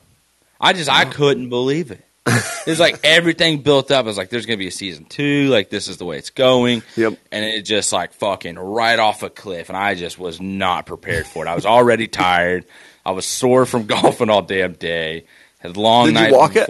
[0.60, 1.10] I just I oh.
[1.10, 2.04] couldn't believe it.
[2.66, 4.04] It's like everything built up.
[4.04, 5.46] I was like, there's gonna be a season two.
[5.48, 6.82] Like this is the way it's going.
[6.96, 7.16] Yep.
[7.30, 11.26] And it just like fucking right off a cliff, and I just was not prepared
[11.28, 11.48] for it.
[11.48, 12.66] I was already tired.
[13.04, 15.26] I was sore from golfing all damn day.
[15.60, 16.66] Had long Did you night walk it?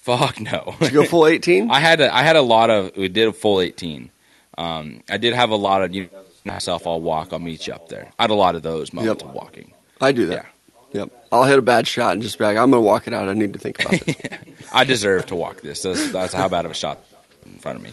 [0.00, 0.74] Fuck no.
[0.80, 1.70] Did you go full 18?
[1.70, 4.10] I had a, I had a lot of we did a full eighteen.
[4.56, 6.86] Um, I did have a lot of you know, myself.
[6.86, 7.32] I'll walk.
[7.32, 8.10] I'll meet you up there.
[8.18, 9.30] I had a lot of those moments Yep.
[9.30, 9.72] of walking.
[10.00, 10.46] I do that.
[10.92, 11.10] Yep.
[11.30, 13.28] I'll hit a bad shot and just be like, I'm going to walk it out.
[13.28, 14.16] I need to think about this.
[14.72, 15.82] I deserve to walk this.
[15.82, 16.98] That's, that's how bad of a shot
[17.46, 17.90] in front of me.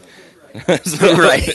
[0.67, 1.47] right.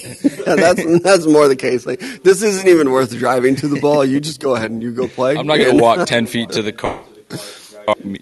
[0.47, 1.85] Yeah, that's that's more the case.
[1.87, 4.05] Like this isn't even worth driving to the ball.
[4.05, 5.37] You just go ahead and you go play.
[5.37, 7.01] I'm not going to walk ten feet to the car.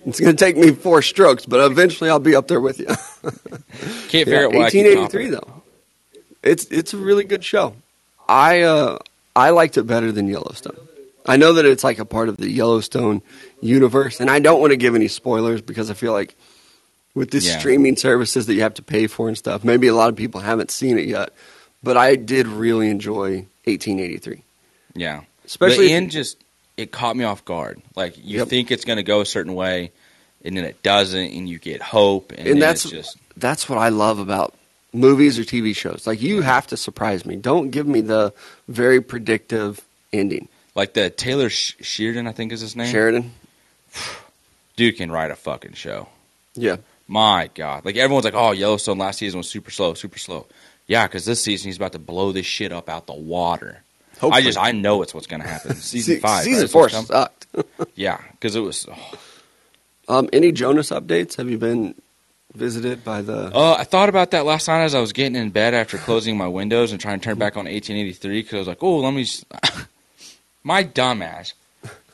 [0.06, 2.86] It's going to take me four strokes, but eventually I'll be up there with you.
[4.08, 4.60] Can't Yeah, figure out why.
[4.62, 5.62] 1883 though.
[6.42, 7.74] It's it's a really good show.
[8.28, 8.98] I uh
[9.36, 10.76] I liked it better than Yellowstone.
[11.26, 13.20] I know that it's like a part of the Yellowstone
[13.60, 16.34] universe, and I don't want to give any spoilers because I feel like
[17.14, 17.58] with these Yeah.
[17.58, 20.40] streaming services that you have to pay for and stuff, maybe a lot of people
[20.40, 21.30] haven't seen it yet.
[21.82, 24.42] But I did really enjoy 1883,
[24.94, 26.10] Yeah, especially the end.
[26.10, 26.38] Just
[26.80, 27.80] it caught me off guard.
[27.96, 28.48] Like you Yep.
[28.48, 29.92] think it's going to go a certain way,
[30.44, 33.78] and then it doesn't, and you get hope, and, And that's- it's just that's what
[33.78, 34.54] I love about
[34.92, 36.06] movies or TV shows.
[36.06, 37.36] Like you have to surprise me.
[37.36, 38.32] Don't give me the
[38.68, 39.80] very predictive
[40.12, 40.48] ending.
[40.74, 42.26] like the Taylor Sh- Sheridan.
[42.26, 42.90] I think is his name.
[42.90, 43.32] Sheridan,
[44.76, 46.08] Dude can write a fucking show.
[46.54, 46.76] yeah.
[47.06, 50.46] My God, like everyone's like, oh, Yellowstone last season was super slow, super slow.
[50.86, 53.82] Yeah, because this season he's about to blow this shit up out the water.
[54.22, 55.74] I just I know it's what's going to happen.
[55.76, 56.70] Season Se- five, season right?
[56.70, 57.46] four sucked.
[57.94, 58.86] Yeah, because it was.
[58.90, 59.18] oh.
[60.08, 61.36] Um, any Jonas updates?
[61.36, 61.94] Have you been
[62.54, 63.54] visited by the?
[63.54, 66.36] Uh, I thought about that last night as I was getting in bed after closing
[66.36, 69.12] my windows and trying to turn back on 1883 because I was like, oh, let
[69.14, 69.26] me.
[70.64, 71.52] my dumbass,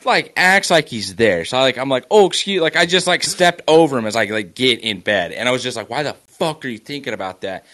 [0.05, 1.43] like acts like he's there.
[1.45, 4.15] So I like I'm like, oh, excuse, like I just like stepped over him as
[4.15, 6.77] I like get in bed, and I was just like, why the fuck are you
[6.77, 7.65] thinking about that?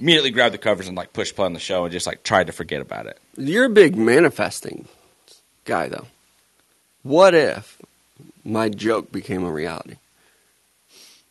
[0.00, 2.46] Immediately grabbed the covers and like pushed play on the show and just like tried
[2.46, 3.18] to forget about it.
[3.36, 4.86] You're a big manifesting
[5.64, 6.06] guy, though.
[7.02, 7.80] What if
[8.44, 9.96] my joke became a reality?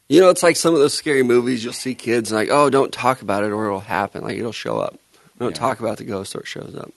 [0.09, 1.63] You know, it's like some of those scary movies.
[1.63, 4.80] You'll see kids like, "Oh, don't talk about it, or it'll happen." Like it'll show
[4.80, 4.97] up.
[5.39, 5.59] Don't Yeah.
[5.59, 6.91] talk about the ghost, or it shows up.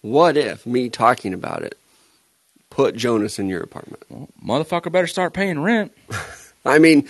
[0.00, 1.76] What if me talking about it
[2.70, 4.02] put Jonas in your apartment?
[4.08, 5.92] Well, motherfucker better start paying rent.
[6.64, 7.08] I mean,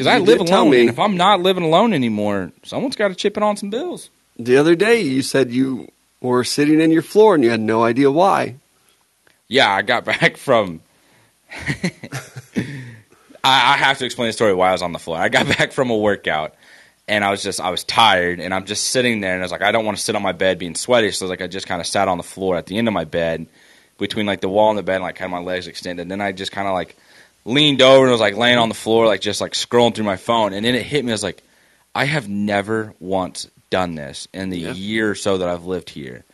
[0.00, 3.14] Because I live alone, me- and if I'm not living alone anymore, someone's got to
[3.14, 4.08] chip in on some bills.
[4.38, 5.88] the other day you said you
[6.22, 8.54] were sitting in your floor and you had no idea why.
[9.46, 10.80] Yeah, I got back from.
[11.52, 12.64] I,
[13.44, 15.18] I have to explain the story why I was on the floor.
[15.18, 16.54] I got back from a workout,
[17.06, 19.52] and I was just I was tired, and I'm just sitting there, and I was
[19.52, 21.66] like, I don't want to sit on my bed being sweaty, so like I just
[21.66, 23.44] kind of sat on the floor at the end of my bed,
[23.98, 26.00] between like the wall and the bed, and like had my legs extended.
[26.00, 26.96] And then I just kind of like
[27.44, 30.16] leaned over and was like laying on the floor, like just like scrolling through my
[30.16, 31.10] phone, and then it hit me.
[31.12, 31.42] I was like,
[31.94, 34.72] I have never once done this in the Yeah.
[34.72, 36.24] year or so that I've lived here,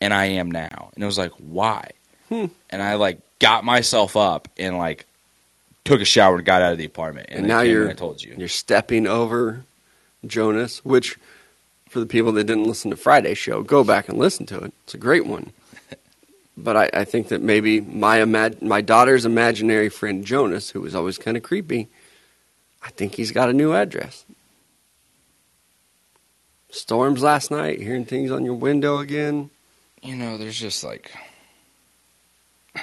[0.00, 0.90] and I am now.
[0.94, 1.90] And it was like, why?
[2.28, 2.46] Hmm.
[2.70, 5.06] And I like got myself up and like
[5.84, 7.26] took a shower and got out of the apartment.
[7.30, 8.34] And, And now you're and I told you.
[8.36, 9.64] you're stepping over
[10.26, 11.16] Jonas, which
[11.88, 14.72] for the people that didn't listen to Friday's show, go back and listen to it.
[14.84, 15.52] It's a great one.
[16.60, 20.94] But I, I think that maybe my imag- my daughter's imaginary friend Jonas, who was
[20.94, 21.88] always kind of creepy,
[22.82, 24.24] I think he's got a new address.
[26.70, 29.50] Storms last night, hearing things on your window again.
[30.02, 31.12] You know, there's just like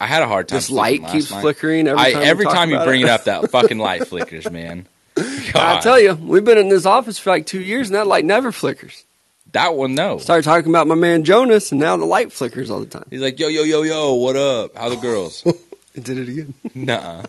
[0.00, 0.56] I had a hard time.
[0.56, 1.40] This light keeps night.
[1.40, 2.20] flickering every time.
[2.20, 4.86] we every time you bring it up, that fucking light flickers, man.
[5.16, 8.24] I tell you, we've been in this office for like two years, and that light
[8.24, 9.04] never flickers.
[9.54, 10.18] That one no.
[10.18, 13.06] Started talking about my man Jonas, and now the light flickers all the time.
[13.10, 14.76] He's like, yo, yo, yo, yo, what up?
[14.76, 15.42] How the girls?
[15.96, 16.54] It did it again.
[16.74, 17.22] Nuh-uh.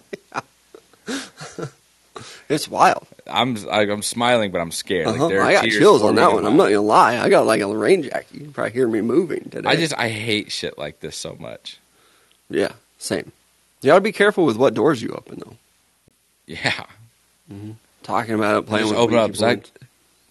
[2.50, 3.08] It's wild.
[3.28, 5.08] I'm I, I'm smiling, but I'm scared.
[5.08, 5.24] Uh-huh.
[5.24, 6.46] Like, there I got chills on that one.
[6.46, 7.18] I'm not gonna lie.
[7.18, 8.28] I got like a rain jacket.
[8.32, 9.68] You can probably hear me moving today.
[9.68, 11.80] I just I hate shit like this so much.
[12.50, 13.32] yeah, same.
[13.82, 15.56] You gotta be careful with what doors you open though.
[16.48, 16.86] Yeah.
[18.04, 19.72] Talking about it, playing with open up, boards.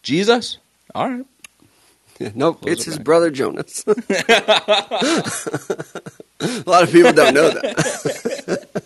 [0.03, 0.59] Jesus.
[0.95, 1.27] All right.
[2.19, 3.05] Yeah, nope, it's it his back.
[3.05, 3.85] brother Jonas.
[3.89, 3.93] a
[6.67, 8.83] lot of people don't know that.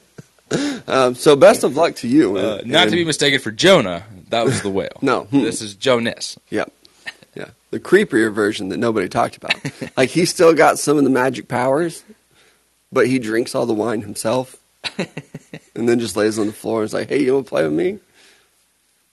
[0.89, 2.37] um, so best of luck to you.
[2.39, 4.05] Uh, and- not to be mistaken for Jonah.
[4.31, 4.97] That was the whale.
[5.03, 5.25] No.
[5.25, 5.41] Hmm.
[5.43, 6.39] This is Jonas.
[6.51, 6.65] Yeah.
[7.35, 7.49] Yeah.
[7.71, 9.55] The creepier version that nobody talked about.
[9.97, 12.05] like he still got some of the magic powers,
[12.93, 14.57] but he drinks all the wine himself.
[15.75, 17.73] and then just lays on the floor and is like, Hey, you wanna play with
[17.73, 17.99] me?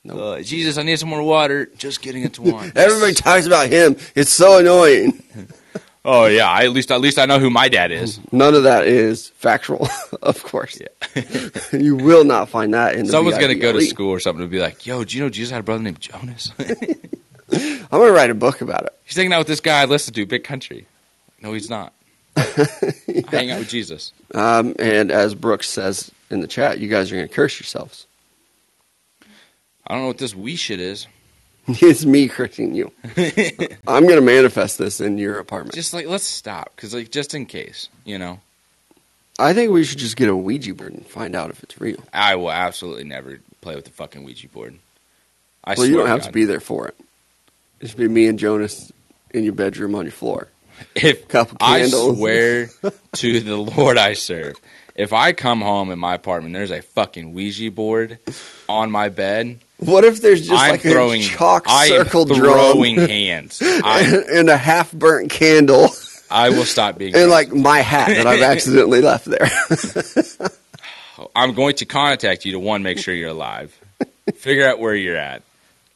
[0.06, 0.20] Nope.
[0.20, 1.66] Uh, Jesus, I need some more water.
[1.78, 2.72] Just getting into wine.
[2.76, 3.98] Everybody talks about him.
[4.16, 5.22] It's so annoying.
[6.08, 6.48] Oh yeah.
[6.48, 8.20] I, at least at least I know who my dad is.
[8.32, 9.90] None of that is factual,
[10.22, 10.80] of course.
[10.80, 11.50] Yeah.
[11.72, 14.60] you will not find that in Someone's gonna go to school or something and be
[14.60, 16.52] like, "Yo, do you know Jesus had a brother named Jonas?
[17.52, 18.96] I'm gonna write a book about it.
[19.04, 20.86] he's hanging out with this guy I listened to, Big Country.
[21.42, 21.92] No, he's not.
[22.38, 22.68] I
[23.32, 24.14] hang out with Jesus.
[24.36, 28.06] Um, and as Brooks says in the chat, you guys are gonna curse yourselves.
[29.88, 31.08] I don't know what this we shit is.
[31.68, 32.92] it's me cursing you.
[33.88, 35.74] I'm gonna manifest this in your apartment.
[35.76, 38.40] Just like let's stop, because like just in case, you know,
[39.40, 42.04] I think we should just get a Ouija board and find out if it's real.
[42.14, 44.76] I will absolutely never play with the fucking Ouija board.
[45.64, 46.28] I well, swear you don't have God.
[46.28, 46.96] to be there for it.
[47.80, 48.92] It should be me and Jonas
[49.32, 50.48] in your bedroom on your floor.
[50.94, 52.18] If Couple I candles.
[52.18, 52.70] swear
[53.14, 54.56] to the Lord I serve,
[54.94, 58.20] if I come home in my apartment, there's a fucking Ouija board
[58.68, 59.60] on my bed.
[59.78, 63.62] What if there's just I'm like throwing a chalk I circle throwing drum hands.
[63.62, 65.90] I, and a half burnt candle
[66.32, 67.16] I will stop being.
[67.16, 69.50] and like my hat that I've accidentally left there?
[71.36, 73.78] I'm going to contact you to one, make sure you're alive,
[74.36, 75.44] figure out where you're at,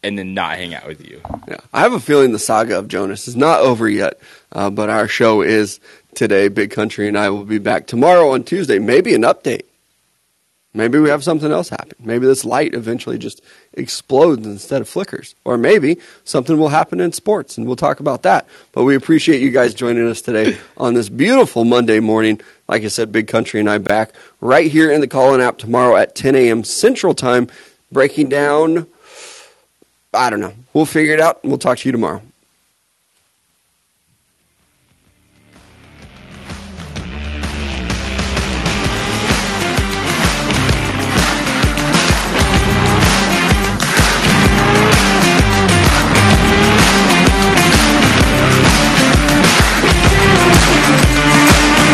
[0.03, 1.21] and then not hang out with you.
[1.47, 1.57] yeah.
[1.73, 4.19] I have a feeling the saga of Jonas is not over yet,
[4.51, 5.79] uh, but our show is
[6.15, 6.47] today.
[6.47, 8.79] Big Country and I will be back tomorrow on Tuesday.
[8.79, 9.63] Maybe an update.
[10.73, 11.95] Maybe we have something else happen.
[11.99, 13.41] Maybe this light eventually just
[13.73, 15.33] explodes instead of flickers.
[15.43, 18.47] Or maybe something will happen in sports, and we'll talk about that.
[18.71, 22.39] But we appreciate you guys joining us today on this beautiful Monday morning.
[22.67, 24.11] Like I said, Big Country and I back
[24.41, 26.63] right here in the Callin app tomorrow at 10 a.m.
[26.63, 27.49] Central Time,
[27.91, 28.85] breaking down,
[30.13, 30.53] I don't know.
[30.73, 32.21] We'll figure it out, and we'll talk to you tomorrow.